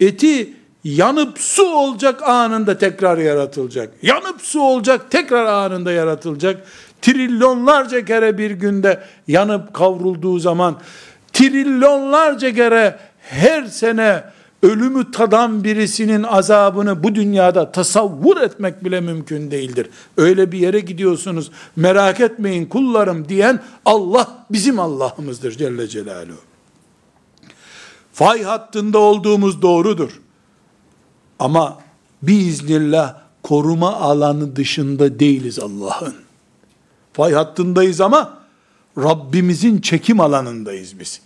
Eti 0.00 0.52
yanıp 0.84 1.38
su 1.38 1.64
olacak 1.64 2.22
anında 2.22 2.78
tekrar 2.78 3.18
yaratılacak. 3.18 3.94
Yanıp 4.02 4.40
su 4.42 4.60
olacak 4.60 5.10
tekrar 5.10 5.46
anında 5.46 5.92
yaratılacak. 5.92 6.66
Trilyonlarca 7.02 8.04
kere 8.04 8.38
bir 8.38 8.50
günde 8.50 9.00
yanıp 9.28 9.74
kavrulduğu 9.74 10.38
zaman 10.38 10.76
trilyonlarca 11.32 12.54
kere 12.54 12.98
her 13.20 13.64
sene 13.64 14.24
ölümü 14.62 15.10
tadan 15.10 15.64
birisinin 15.64 16.22
azabını 16.22 17.02
bu 17.02 17.14
dünyada 17.14 17.72
tasavvur 17.72 18.36
etmek 18.36 18.84
bile 18.84 19.00
mümkün 19.00 19.50
değildir. 19.50 19.90
Öyle 20.16 20.52
bir 20.52 20.58
yere 20.58 20.80
gidiyorsunuz 20.80 21.50
merak 21.76 22.20
etmeyin 22.20 22.66
kullarım 22.66 23.28
diyen 23.28 23.62
Allah 23.84 24.46
bizim 24.50 24.78
Allah'ımızdır 24.78 25.52
Celle 25.52 25.88
Celaluhu. 25.88 26.40
Fay 28.12 28.42
hattında 28.42 28.98
olduğumuz 28.98 29.62
doğrudur. 29.62 30.20
Ama 31.38 31.78
biiznillah 32.22 33.16
koruma 33.42 33.96
alanı 33.96 34.56
dışında 34.56 35.20
değiliz 35.20 35.58
Allah'ın. 35.58 36.14
Fay 37.12 37.32
hattındayız 37.32 38.00
ama 38.00 38.38
Rabbimizin 38.98 39.80
çekim 39.80 40.20
alanındayız 40.20 41.00
biz. 41.00 41.20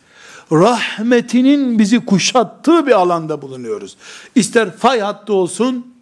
Rahmetinin 0.53 1.79
bizi 1.79 2.07
kuşattığı 2.07 2.87
bir 2.87 2.93
alanda 2.93 3.43
bulunuyoruz. 3.43 3.97
İster 4.35 4.77
fay 4.77 5.01
hattı 5.01 5.33
olsun, 5.33 5.95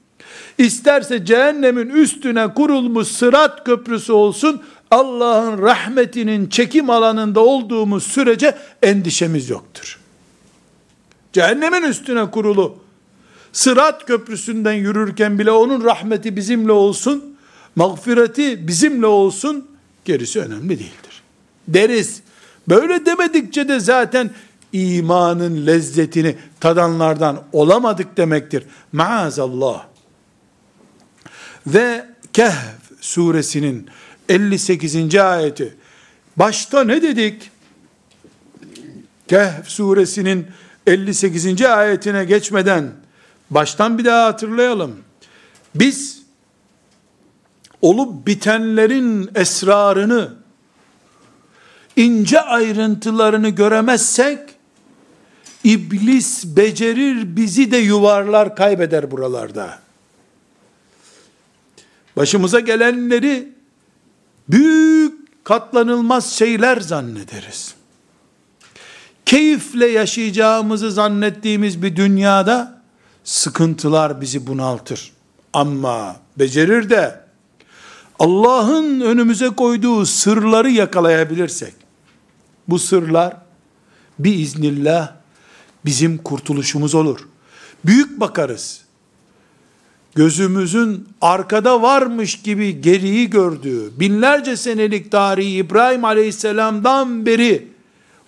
isterse 0.59 1.25
cehennemin 1.25 1.89
üstüne 1.89 2.55
kurulmuş 2.55 3.09
sırat 3.09 3.65
köprüsü 3.65 4.13
olsun, 4.13 4.63
Allah'ın 4.91 5.63
rahmetinin 5.63 6.49
çekim 6.49 6.91
alanında 6.91 7.41
olduğumuz 7.41 8.03
sürece 8.03 8.59
endişemiz 8.83 9.51
yoktur. 9.51 9.99
Cehennemin 11.33 11.83
üstüne 11.83 12.31
kurulu, 12.31 12.77
sırat 13.53 14.07
köprüsünden 14.07 14.73
yürürken 14.73 15.39
bile 15.39 15.51
onun 15.51 15.85
rahmeti 15.85 16.37
bizimle 16.37 16.73
olsun, 16.73 17.37
mağfireti 17.77 18.69
bizimle 18.69 19.07
olsun, 19.07 19.67
gerisi 20.05 20.41
önemli 20.41 20.69
değildir. 20.69 21.23
Deriz. 21.69 22.23
Böyle 22.69 23.07
demedikçe 23.07 23.69
de 23.69 23.81
zaten 23.81 24.31
imanın 24.73 25.67
lezzetini 25.67 26.37
tadanlardan 26.61 27.43
olamadık 27.53 28.17
demektir. 28.17 28.65
Maazallah. 28.93 29.87
Ve 31.67 32.07
Kehf 32.33 32.57
suresinin 33.01 33.89
58. 34.29 35.17
ayeti. 35.17 35.77
Başta 36.37 36.85
ne 36.85 37.03
dedik? 37.03 37.51
Kehf 39.29 39.69
suresinin 39.69 40.47
58. 40.87 41.63
ayetine 41.63 42.25
geçmeden 42.25 42.93
baştan 43.51 43.99
bir 43.99 44.05
daha 44.05 44.27
hatırlayalım. 44.27 44.97
Biz 45.75 46.23
olup 47.83 48.27
bitenlerin 48.27 49.31
esrarını 49.35 50.42
ince 51.97 52.41
ayrıntılarını 52.41 53.49
göremezsek 53.49 54.39
iblis 55.65 56.45
becerir 56.45 57.37
bizi 57.37 57.71
de 57.71 57.77
yuvarlar 57.77 58.57
kaybeder 58.57 59.11
buralarda. 59.11 59.79
Başımıza 62.17 62.61
gelenleri 62.61 63.53
büyük 64.49 65.45
katlanılmaz 65.45 66.33
şeyler 66.33 66.81
zannederiz. 66.81 67.75
Keyifle 69.27 69.87
yaşayacağımızı 69.87 70.93
zannettiğimiz 70.93 71.83
bir 71.83 71.97
dünyada 71.97 72.83
sıkıntılar 73.25 74.21
bizi 74.21 74.47
bunaltır. 74.47 75.13
Ama 75.53 76.17
becerir 76.39 76.91
de 76.91 77.21
Allah'ın 78.19 79.01
önümüze 79.01 79.49
koyduğu 79.49 80.07
sırları 80.07 80.71
yakalayabilirsek, 80.71 81.75
bu 82.69 82.79
sırlar 82.79 83.37
biiznillah 84.19 85.13
bizim 85.85 86.19
kurtuluşumuz 86.19 86.95
olur. 86.95 87.29
Büyük 87.85 88.21
bakarız. 88.21 88.83
Gözümüzün 90.15 91.09
arkada 91.21 91.83
varmış 91.83 92.43
gibi 92.43 92.81
geriyi 92.81 93.31
gördüğü, 93.31 94.01
binlerce 94.01 94.57
senelik 94.57 95.11
tarihi 95.13 95.57
İbrahim 95.57 96.05
Aleyhisselam'dan 96.05 97.27
beri 97.27 97.69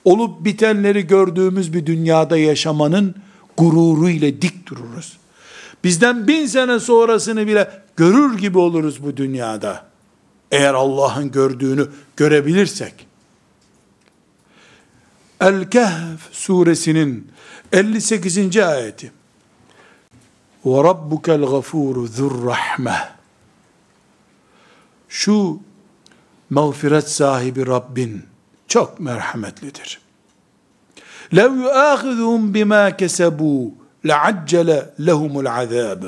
olup 0.04 0.44
bitenleri 0.44 1.06
gördüğümüz 1.06 1.72
bir 1.72 1.86
dünyada 1.86 2.36
yaşamanın 2.36 3.14
gururu 3.56 4.08
ile 4.08 4.42
dik 4.42 4.66
dururuz. 4.66 5.18
Bizden 5.84 6.28
bin 6.28 6.46
sene 6.46 6.80
sonrasını 6.80 7.46
bile 7.46 7.70
görür 7.96 8.38
gibi 8.38 8.58
oluruz 8.58 9.04
bu 9.04 9.16
dünyada. 9.16 9.86
Eğer 10.50 10.74
Allah'ın 10.74 11.30
gördüğünü 11.30 11.88
görebilirsek. 12.16 13.06
El-Kehf 15.44 16.32
suresinin 16.32 17.32
58. 17.72 18.56
ayeti. 18.56 19.12
Ve 20.64 20.84
rabbukel 20.84 21.40
gafuru 21.40 22.06
zurrahme. 22.06 23.08
Şu 25.08 25.60
mağfiret 26.50 27.10
sahibi 27.10 27.66
Rabbin 27.66 28.22
çok 28.68 29.00
merhametlidir. 29.00 30.00
Lev 31.36 31.52
yuâkhidhum 31.52 32.54
bima 32.54 32.90
kesebû 32.90 33.70
leaccele 34.06 34.94
lehumul 35.06 35.46
azâb. 35.46 36.02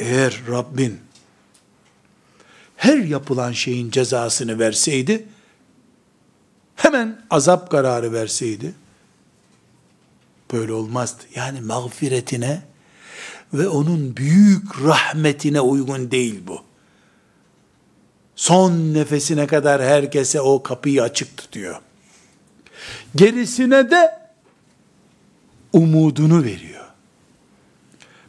Eğer 0.00 0.40
Rabbin 0.48 1.00
her 2.76 2.98
yapılan 2.98 3.52
şeyin 3.52 3.90
cezasını 3.90 4.58
verseydi, 4.58 5.26
hemen 6.76 7.20
azap 7.30 7.70
kararı 7.70 8.12
verseydi, 8.12 8.74
böyle 10.52 10.72
olmazdı. 10.72 11.22
Yani 11.34 11.60
mağfiretine 11.60 12.62
ve 13.54 13.68
onun 13.68 14.16
büyük 14.16 14.84
rahmetine 14.84 15.60
uygun 15.60 16.10
değil 16.10 16.42
bu. 16.46 16.60
Son 18.36 18.72
nefesine 18.94 19.46
kadar 19.46 19.82
herkese 19.82 20.40
o 20.40 20.62
kapıyı 20.62 21.02
açık 21.02 21.36
tutuyor. 21.36 21.80
Gerisine 23.14 23.90
de 23.90 24.18
umudunu 25.72 26.44
veriyor. 26.44 26.84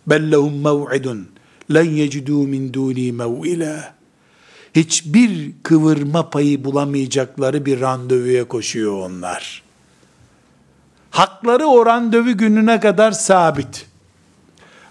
Bellehum 0.08 0.62
mev'idun 0.62 1.30
len 1.74 1.86
yecidû 1.86 2.48
min 2.48 2.74
dûni 2.74 3.12
mev'ilâ 3.12 3.97
hiçbir 4.78 5.52
kıvırma 5.64 6.30
payı 6.30 6.64
bulamayacakları 6.64 7.66
bir 7.66 7.82
randevuya 7.82 8.48
koşuyor 8.48 9.10
onlar. 9.10 9.64
Hakları 11.12 11.66
o 11.66 11.86
randevu 11.86 12.38
gününe 12.38 12.80
kadar 12.80 13.12
sabit. 13.12 13.86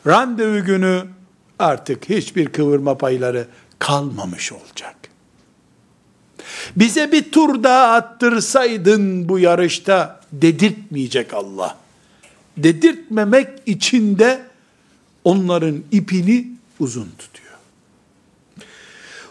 Randevu 0.06 0.64
günü 0.64 1.02
artık 1.58 2.08
hiçbir 2.08 2.46
kıvırma 2.46 2.98
payları 2.98 3.46
kalmamış 3.78 4.52
olacak. 4.52 4.96
Bize 6.76 7.12
bir 7.12 7.32
tur 7.32 7.62
daha 7.62 7.92
attırsaydın 7.92 9.28
bu 9.28 9.38
yarışta 9.38 10.20
dedirtmeyecek 10.32 11.34
Allah. 11.34 11.76
Dedirtmemek 12.56 13.48
için 13.66 14.18
de 14.18 14.42
onların 15.24 15.82
ipini 15.92 16.48
uzun 16.80 17.08
tutuyor. 17.18 17.45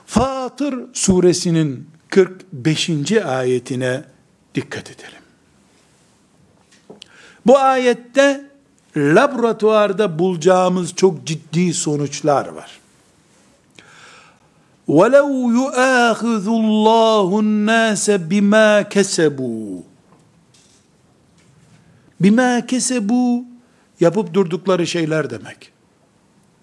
Fatır 0.07 0.75
suresinin 0.93 1.89
45. 2.09 3.12
ayetine 3.12 4.05
dikkat 4.55 4.91
edelim. 4.91 5.23
Bu 7.47 7.59
ayette 7.59 8.45
laboratuvarda 8.97 10.18
bulacağımız 10.18 10.95
çok 10.95 11.27
ciddi 11.27 11.75
sonuçlar 11.75 12.49
var. 12.49 12.81
وَلَوْ 14.89 15.31
يُؤَاخِذُ 15.59 16.47
اللّٰهُ 16.47 17.31
النَّاسَ 17.45 18.29
بِمَا 18.31 18.83
كَسَبُوا 18.83 19.83
Bima 22.21 22.66
kesebu 22.66 23.45
yapıp 24.01 24.35
durdukları 24.35 24.87
şeyler 24.87 25.31
demek. 25.31 25.73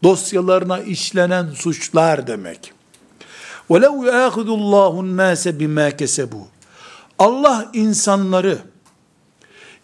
Dosyalarına 0.04 0.80
işlenen 0.80 1.50
suçlar 1.50 2.28
demek. 2.28 2.74
وَلَوْ 3.70 3.96
يَاخُذُ 4.12 4.48
اللّٰهُ 4.60 4.94
النَّاسَ 5.06 5.44
بِمَا 5.60 5.90
كَسَبُوا 5.90 6.46
Allah 7.20 7.70
insanları 7.74 8.58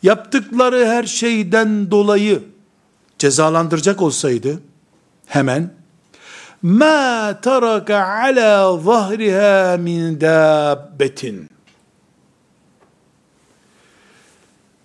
yaptıkları 0.03 0.85
her 0.85 1.03
şeyden 1.03 1.91
dolayı 1.91 2.43
cezalandıracak 3.19 4.01
olsaydı, 4.01 4.59
hemen 5.25 5.73
ma 6.61 7.39
taraka 7.41 8.07
ala 8.07 8.77
zahriha 8.77 9.77
min 9.77 10.21
dabbetin 10.21 11.49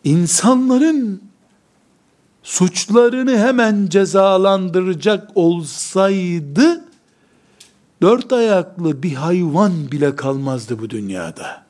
insanların 0.05 1.23
suçlarını 2.43 3.39
hemen 3.39 3.87
cezalandıracak 3.87 5.31
olsaydı 5.35 6.85
dört 8.04 8.34
ayaklı 8.34 9.04
bir 9.04 9.14
hayvan 9.14 9.92
bile 9.92 10.16
kalmazdı 10.16 10.80
bu 10.80 10.90
dünyada. 10.90 11.64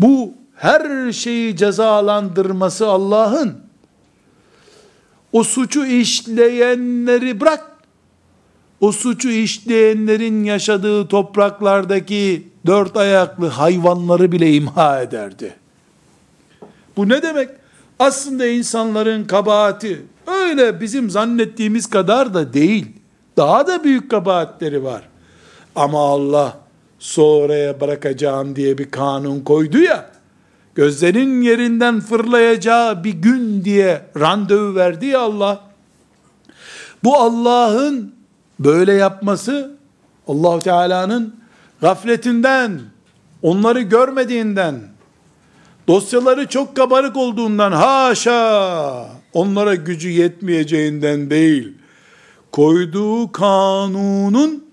Bu 0.00 0.34
her 0.54 1.12
şeyi 1.12 1.56
cezalandırması 1.56 2.86
Allah'ın 2.86 3.60
o 5.32 5.44
suçu 5.44 5.86
işleyenleri 5.86 7.40
bırak 7.40 7.72
o 8.80 8.92
suçu 8.92 9.28
işleyenlerin 9.30 10.44
yaşadığı 10.44 11.08
topraklardaki 11.08 12.48
dört 12.66 12.96
ayaklı 12.96 13.46
hayvanları 13.46 14.32
bile 14.32 14.52
imha 14.52 15.02
ederdi. 15.02 15.54
Bu 16.96 17.08
ne 17.08 17.22
demek? 17.22 17.48
Aslında 17.98 18.46
insanların 18.46 19.24
kabahati 19.24 20.02
öyle 20.26 20.80
bizim 20.80 21.10
zannettiğimiz 21.10 21.86
kadar 21.86 22.34
da 22.34 22.52
değil. 22.52 23.01
Daha 23.36 23.66
da 23.66 23.84
büyük 23.84 24.10
kabahatleri 24.10 24.84
var. 24.84 25.02
Ama 25.76 25.98
Allah 25.98 26.58
sonraya 26.98 27.80
bırakacağım 27.80 28.56
diye 28.56 28.78
bir 28.78 28.90
kanun 28.90 29.40
koydu 29.40 29.78
ya, 29.78 30.10
gözlerin 30.74 31.42
yerinden 31.42 32.00
fırlayacağı 32.00 33.04
bir 33.04 33.12
gün 33.12 33.64
diye 33.64 34.02
randevu 34.20 34.74
verdi 34.74 35.06
ya 35.06 35.20
Allah. 35.20 35.60
Bu 37.04 37.16
Allah'ın 37.16 38.14
böyle 38.60 38.92
yapması 38.92 39.76
Allah 40.28 40.58
Teala'nın 40.58 41.36
gafletinden, 41.80 42.80
onları 43.42 43.80
görmediğinden, 43.80 44.80
dosyaları 45.88 46.48
çok 46.48 46.76
kabarık 46.76 47.16
olduğundan 47.16 47.72
haşa 47.72 49.08
onlara 49.32 49.74
gücü 49.74 50.08
yetmeyeceğinden 50.08 51.30
değil 51.30 51.81
koyduğu 52.52 53.32
kanunun 53.32 54.64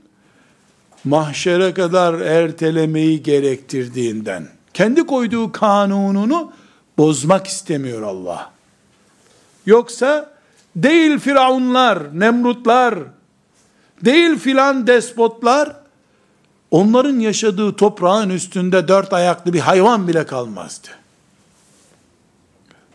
mahşere 1.03 1.73
kadar 1.73 2.13
ertelemeyi 2.13 3.23
gerektirdiğinden 3.23 4.47
kendi 4.73 5.05
koyduğu 5.05 5.51
kanununu 5.51 6.51
bozmak 6.97 7.47
istemiyor 7.47 8.01
Allah. 8.01 8.51
Yoksa 9.65 10.31
değil 10.75 11.19
firavunlar, 11.19 12.19
nemrutlar, 12.19 12.99
değil 14.05 14.37
filan 14.37 14.87
despotlar, 14.87 15.75
onların 16.71 17.19
yaşadığı 17.19 17.75
toprağın 17.75 18.29
üstünde 18.29 18.87
dört 18.87 19.13
ayaklı 19.13 19.53
bir 19.53 19.59
hayvan 19.59 20.07
bile 20.07 20.25
kalmazdı. 20.25 20.87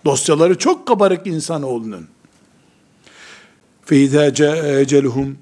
Dosyaları 0.04 0.58
çok 0.58 0.86
kabarık 0.86 1.26
insanoğlunun. 1.26 2.13
فَاِذَا 3.85 4.29
جَاءَ 4.29 4.81
اَجَلُهُمْ 4.83 5.35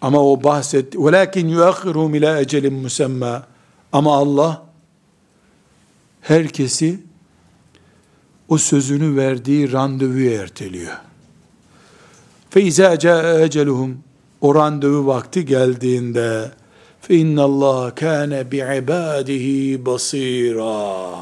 Ama 0.00 0.22
o 0.22 0.42
bahsetti. 0.44 0.98
وَلَكِنْ 0.98 1.48
يُؤَخِّرُهُمْ 1.48 2.14
اِلَى 2.18 2.42
اَجَلٍ 2.42 2.64
مُسَمَّى 2.84 3.42
Ama 3.92 4.16
Allah 4.16 4.62
herkesi 6.20 7.00
o 8.48 8.58
sözünü 8.58 9.16
verdiği 9.16 9.72
randevuya 9.72 10.42
erteliyor. 10.42 10.96
فَاِذَا 12.50 12.96
جَاءَ 12.96 13.46
اَجَلُهُمْ 13.46 13.94
O 14.40 14.54
randevu 14.54 15.06
vakti 15.06 15.44
geldiğinde 15.44 16.50
فَاِنَّ 17.08 17.38
اللّٰهَ 17.48 17.94
كَانَ 17.94 18.32
بِعِبَادِهِ 18.50 19.46
بَصِيرًا 19.84 21.14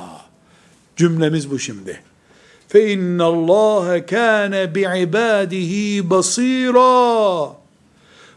Cümlemiz 0.97 1.51
bu 1.51 1.59
şimdi. 1.59 2.01
fe 2.72 2.94
innallâhe 2.94 4.06
kâne 4.06 4.76
bi'ibâdihi 4.76 6.10
basîrâ. 6.10 7.52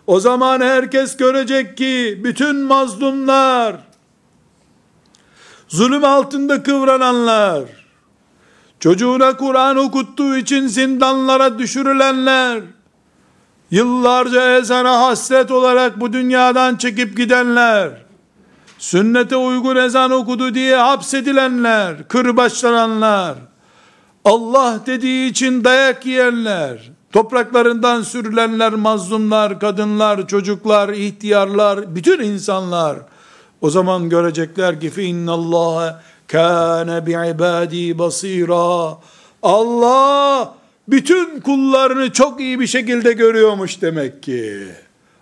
O 0.06 0.20
zaman 0.20 0.60
herkes 0.60 1.16
görecek 1.16 1.76
ki 1.76 2.20
bütün 2.24 2.56
mazlumlar, 2.56 3.76
zulüm 5.68 6.04
altında 6.04 6.62
kıvrananlar, 6.62 7.64
çocuğuna 8.80 9.36
Kur'an 9.36 9.76
okuttuğu 9.76 10.36
için 10.36 10.66
zindanlara 10.66 11.58
düşürülenler, 11.58 12.62
yıllarca 13.70 14.58
ezana 14.58 15.00
hasret 15.00 15.50
olarak 15.50 16.00
bu 16.00 16.12
dünyadan 16.12 16.76
çekip 16.76 17.16
gidenler, 17.16 17.90
sünnete 18.78 19.36
uygun 19.36 19.76
ezan 19.76 20.10
okudu 20.10 20.54
diye 20.54 20.76
hapsedilenler, 20.76 22.08
kırbaçlananlar, 22.08 23.34
Allah 24.24 24.80
dediği 24.86 25.30
için 25.30 25.64
dayak 25.64 26.06
yiyenler, 26.06 26.90
topraklarından 27.12 28.02
sürülenler, 28.02 28.72
mazlumlar, 28.72 29.60
kadınlar, 29.60 30.28
çocuklar, 30.28 30.88
ihtiyarlar, 30.88 31.94
bütün 31.94 32.20
insanlar 32.20 32.98
o 33.60 33.70
zaman 33.70 34.08
görecekler 34.08 34.80
ki 34.80 35.02
inna 35.02 35.32
Allah 35.32 36.02
kana 36.26 37.06
bi 37.06 37.10
ibadi 37.10 37.98
basira. 37.98 38.98
Allah 39.42 40.54
bütün 40.88 41.40
kullarını 41.40 42.12
çok 42.12 42.40
iyi 42.40 42.60
bir 42.60 42.66
şekilde 42.66 43.12
görüyormuş 43.12 43.82
demek 43.82 44.22
ki. 44.22 44.66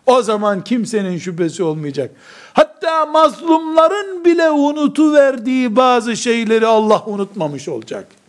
O 0.06 0.22
zaman 0.22 0.64
kimsenin 0.64 1.18
şüphesi 1.18 1.62
olmayacak. 1.62 2.10
Hatta 2.52 3.06
mazlumların 3.06 4.24
bile 4.24 4.50
unutu 4.50 5.12
verdiği 5.12 5.76
bazı 5.76 6.16
şeyleri 6.16 6.66
Allah 6.66 7.02
unutmamış 7.06 7.68
olacak.'' 7.68 8.21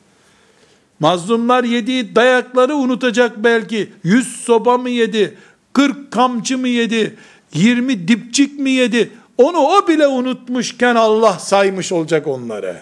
Mazlumlar 1.04 1.64
yediği 1.64 2.16
dayakları 2.16 2.76
unutacak 2.76 3.44
belki. 3.44 3.94
Yüz 4.04 4.28
soba 4.28 4.78
mı 4.78 4.90
yedi? 4.90 5.38
Kırk 5.74 6.12
kamçı 6.12 6.58
mı 6.58 6.68
yedi? 6.68 7.16
Yirmi 7.54 8.08
dipçik 8.08 8.60
mi 8.60 8.72
yedi? 8.72 9.12
Onu 9.38 9.58
o 9.58 9.88
bile 9.88 10.08
unutmuşken 10.08 10.96
Allah 10.96 11.40
saymış 11.40 11.92
olacak 11.92 12.28
onları. 12.28 12.82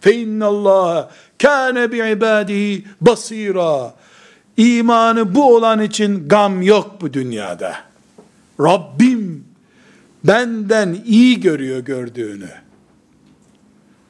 Fe 0.00 0.14
innallâhe 0.14 1.08
kâne 1.38 1.92
bi'ibâdihi 1.92 2.84
basîrâ. 3.00 3.94
İmanı 4.56 5.34
bu 5.34 5.56
olan 5.56 5.82
için 5.82 6.28
gam 6.28 6.62
yok 6.62 6.96
bu 7.00 7.12
dünyada. 7.12 7.76
Rabbim 8.60 9.44
benden 10.24 10.96
iyi 11.06 11.40
görüyor 11.40 11.78
gördüğünü. 11.80 12.63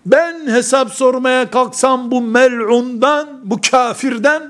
Ben 0.06 0.46
hesap 0.46 0.90
sormaya 0.90 1.50
kalksam 1.50 2.10
bu 2.10 2.20
mel'undan, 2.20 3.28
bu 3.44 3.58
kafirden 3.70 4.42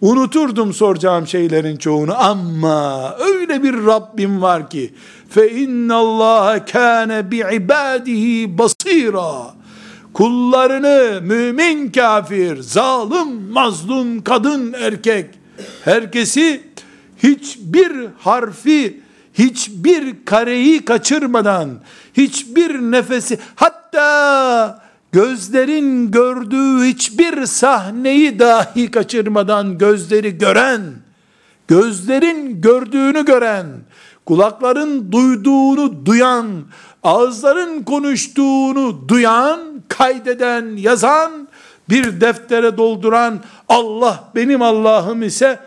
unuturdum 0.00 0.72
soracağım 0.72 1.26
şeylerin 1.26 1.76
çoğunu. 1.76 2.14
Ama 2.18 3.16
öyle 3.18 3.62
bir 3.62 3.86
Rabbim 3.86 4.42
var 4.42 4.70
ki 4.70 4.94
fe 5.28 5.50
innallaha 5.50 6.64
kana 6.64 7.30
bi 7.30 7.36
ibadihi 7.36 8.58
basira 8.58 9.54
kullarını 10.14 11.20
mümin 11.22 11.90
kafir 11.90 12.62
zalim 12.62 13.52
mazlum 13.52 14.24
kadın 14.24 14.72
erkek 14.72 15.26
herkesi 15.84 16.62
hiçbir 17.22 17.92
harfi 18.18 19.00
hiçbir 19.40 20.24
kareyi 20.24 20.84
kaçırmadan 20.84 21.70
hiçbir 22.14 22.74
nefesi 22.74 23.38
hatta 23.54 24.82
gözlerin 25.12 26.10
gördüğü 26.10 26.84
hiçbir 26.84 27.46
sahneyi 27.46 28.38
dahi 28.38 28.90
kaçırmadan 28.90 29.78
gözleri 29.78 30.38
gören, 30.38 30.82
gözlerin 31.68 32.60
gördüğünü 32.60 33.24
gören, 33.24 33.66
kulakların 34.26 35.12
duyduğunu 35.12 36.06
duyan, 36.06 36.46
ağızların 37.02 37.82
konuştuğunu 37.82 39.08
duyan, 39.08 39.60
kaydeden, 39.88 40.76
yazan, 40.76 41.48
bir 41.88 42.20
deftere 42.20 42.76
dolduran 42.76 43.40
Allah 43.68 44.24
benim 44.34 44.62
Allah'ım 44.62 45.22
ise 45.22 45.58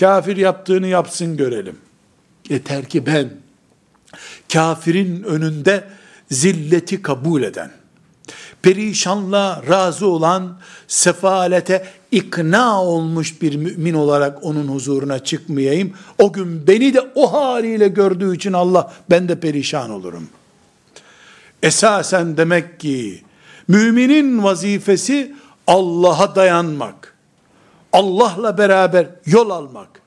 kafir 0.00 0.36
yaptığını 0.36 0.86
yapsın 0.86 1.36
görelim. 1.36 1.76
Yeter 2.48 2.84
ki 2.84 3.06
ben 3.06 3.30
kafirin 4.52 5.22
önünde 5.22 5.84
zilleti 6.30 7.02
kabul 7.02 7.42
eden, 7.42 7.70
perişanla 8.62 9.62
razı 9.68 10.06
olan, 10.06 10.58
sefalete 10.88 11.86
ikna 12.10 12.82
olmuş 12.82 13.42
bir 13.42 13.56
mümin 13.56 13.94
olarak 13.94 14.44
onun 14.44 14.68
huzuruna 14.68 15.18
çıkmayayım. 15.18 15.92
O 16.18 16.32
gün 16.32 16.66
beni 16.66 16.94
de 16.94 17.00
o 17.14 17.32
haliyle 17.32 17.88
gördüğü 17.88 18.36
için 18.36 18.52
Allah 18.52 18.92
ben 19.10 19.28
de 19.28 19.40
perişan 19.40 19.90
olurum. 19.90 20.28
Esasen 21.62 22.36
demek 22.36 22.80
ki 22.80 23.22
müminin 23.68 24.42
vazifesi 24.42 25.34
Allah'a 25.66 26.34
dayanmak. 26.34 27.16
Allah'la 27.92 28.58
beraber 28.58 29.06
yol 29.26 29.50
almak, 29.50 30.01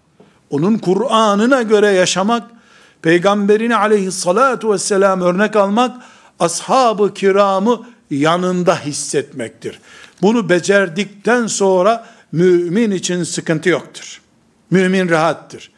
onun 0.50 0.78
Kur'an'ına 0.78 1.62
göre 1.62 1.88
yaşamak, 1.88 2.44
peygamberini 3.02 3.76
aleyhissalatu 3.76 4.72
vesselam 4.72 5.22
örnek 5.22 5.56
almak, 5.56 5.96
ashab-ı 6.40 7.14
kiramı 7.14 7.86
yanında 8.12 8.80
hissetmektir. 8.80 9.80
Bunu 10.22 10.50
becerdikten 10.50 11.48
sonra 11.48 12.06
mümin 12.32 12.92
için 12.92 13.24
sıkıntı 13.24 13.70
yoktur. 13.70 14.22
Mümin 14.72 15.10
rahattır. 15.10 15.72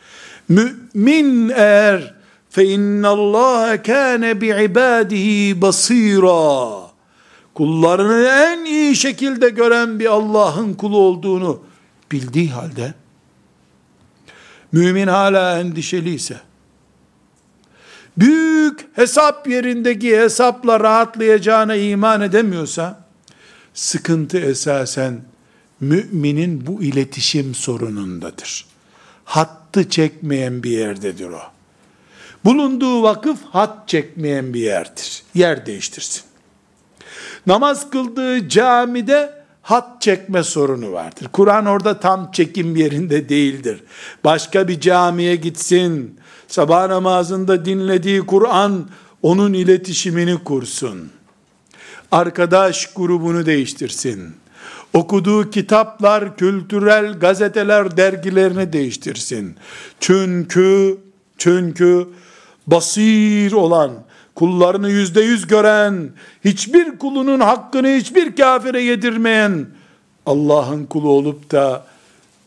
Mümin 0.50 1.50
eğer 1.50 2.14
fe 2.50 2.66
innallaha 2.66 3.82
kana 3.82 4.42
bi 4.42 4.48
ibadihi 4.48 5.62
basira. 5.62 6.88
Kullarını 7.54 8.28
en 8.28 8.66
iyi 8.66 8.96
şekilde 8.96 9.50
gören 9.50 10.00
bir 10.00 10.06
Allah'ın 10.06 10.74
kulu 10.74 10.98
olduğunu 10.98 11.64
bildiği 12.12 12.50
halde 12.50 12.94
mümin 14.72 15.08
hala 15.08 15.60
endişeliyse 15.60 16.38
büyük 18.18 18.98
hesap 18.98 19.48
yerindeki 19.48 20.18
hesapla 20.18 20.80
rahatlayacağına 20.80 21.76
iman 21.76 22.22
edemiyorsa 22.22 23.04
sıkıntı 23.74 24.38
esasen 24.38 25.22
müminin 25.80 26.68
bu 26.68 26.84
iletişim 26.84 27.56
sorunundadır. 27.56 28.66
Hattı 29.26 29.90
çekmeyen 29.90 30.64
bir 30.64 30.72
yerdedir 30.72 31.30
o. 31.30 31.42
Bulunduğu 32.46 33.04
vakıf 33.04 33.40
hat 33.52 33.88
çekmeyen 33.88 34.54
bir 34.54 34.62
yerdir. 34.62 35.24
Yer 35.34 35.66
değiştirsin. 35.66 36.24
Namaz 37.48 37.90
kıldığı 37.90 38.50
camide 38.50 39.37
hat 39.68 40.02
çekme 40.02 40.44
sorunu 40.44 40.92
vardır. 40.92 41.28
Kur'an 41.34 41.66
orada 41.66 42.00
tam 42.00 42.32
çekim 42.32 42.76
yerinde 42.76 43.30
değildir. 43.30 43.84
Başka 44.24 44.68
bir 44.68 44.80
camiye 44.80 45.36
gitsin. 45.36 46.20
Sabah 46.48 46.88
namazında 46.88 47.66
dinlediği 47.66 48.22
Kur'an 48.22 48.90
onun 49.22 49.54
iletişimini 49.54 50.44
kursun. 50.44 51.10
Arkadaş 52.12 52.94
grubunu 52.94 53.46
değiştirsin. 53.46 54.36
Okuduğu 54.94 55.50
kitaplar, 55.50 56.38
kültürel 56.38 57.20
gazeteler, 57.20 57.98
dergilerini 57.98 58.74
değiştirsin. 58.74 59.56
Çünkü 60.00 60.98
çünkü 61.38 62.08
basir 62.68 63.52
olan, 63.52 63.92
kullarını 64.38 64.90
yüzde 64.90 65.22
yüz 65.22 65.48
gören, 65.48 66.10
hiçbir 66.46 66.98
kulunun 66.98 67.40
hakkını 67.40 67.88
hiçbir 67.88 68.36
kafire 68.36 68.82
yedirmeyen, 68.82 69.68
Allah'ın 70.26 70.86
kulu 70.86 71.10
olup 71.10 71.52
da 71.52 71.86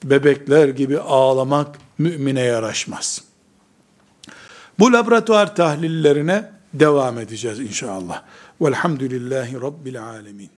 bebekler 0.05 0.69
gibi 0.69 1.01
ağlamak 1.01 1.79
mümine 1.99 2.41
yaraşmaz. 2.41 3.25
Bu 4.79 4.93
laboratuvar 4.93 5.57
tahlillerine 5.57 6.51
devam 6.75 7.19
edeceğiz 7.19 7.61
inşallah. 7.61 8.23
Velhamdülillahi 8.61 9.61
Rabbil 9.61 10.03
Alemin. 10.03 10.51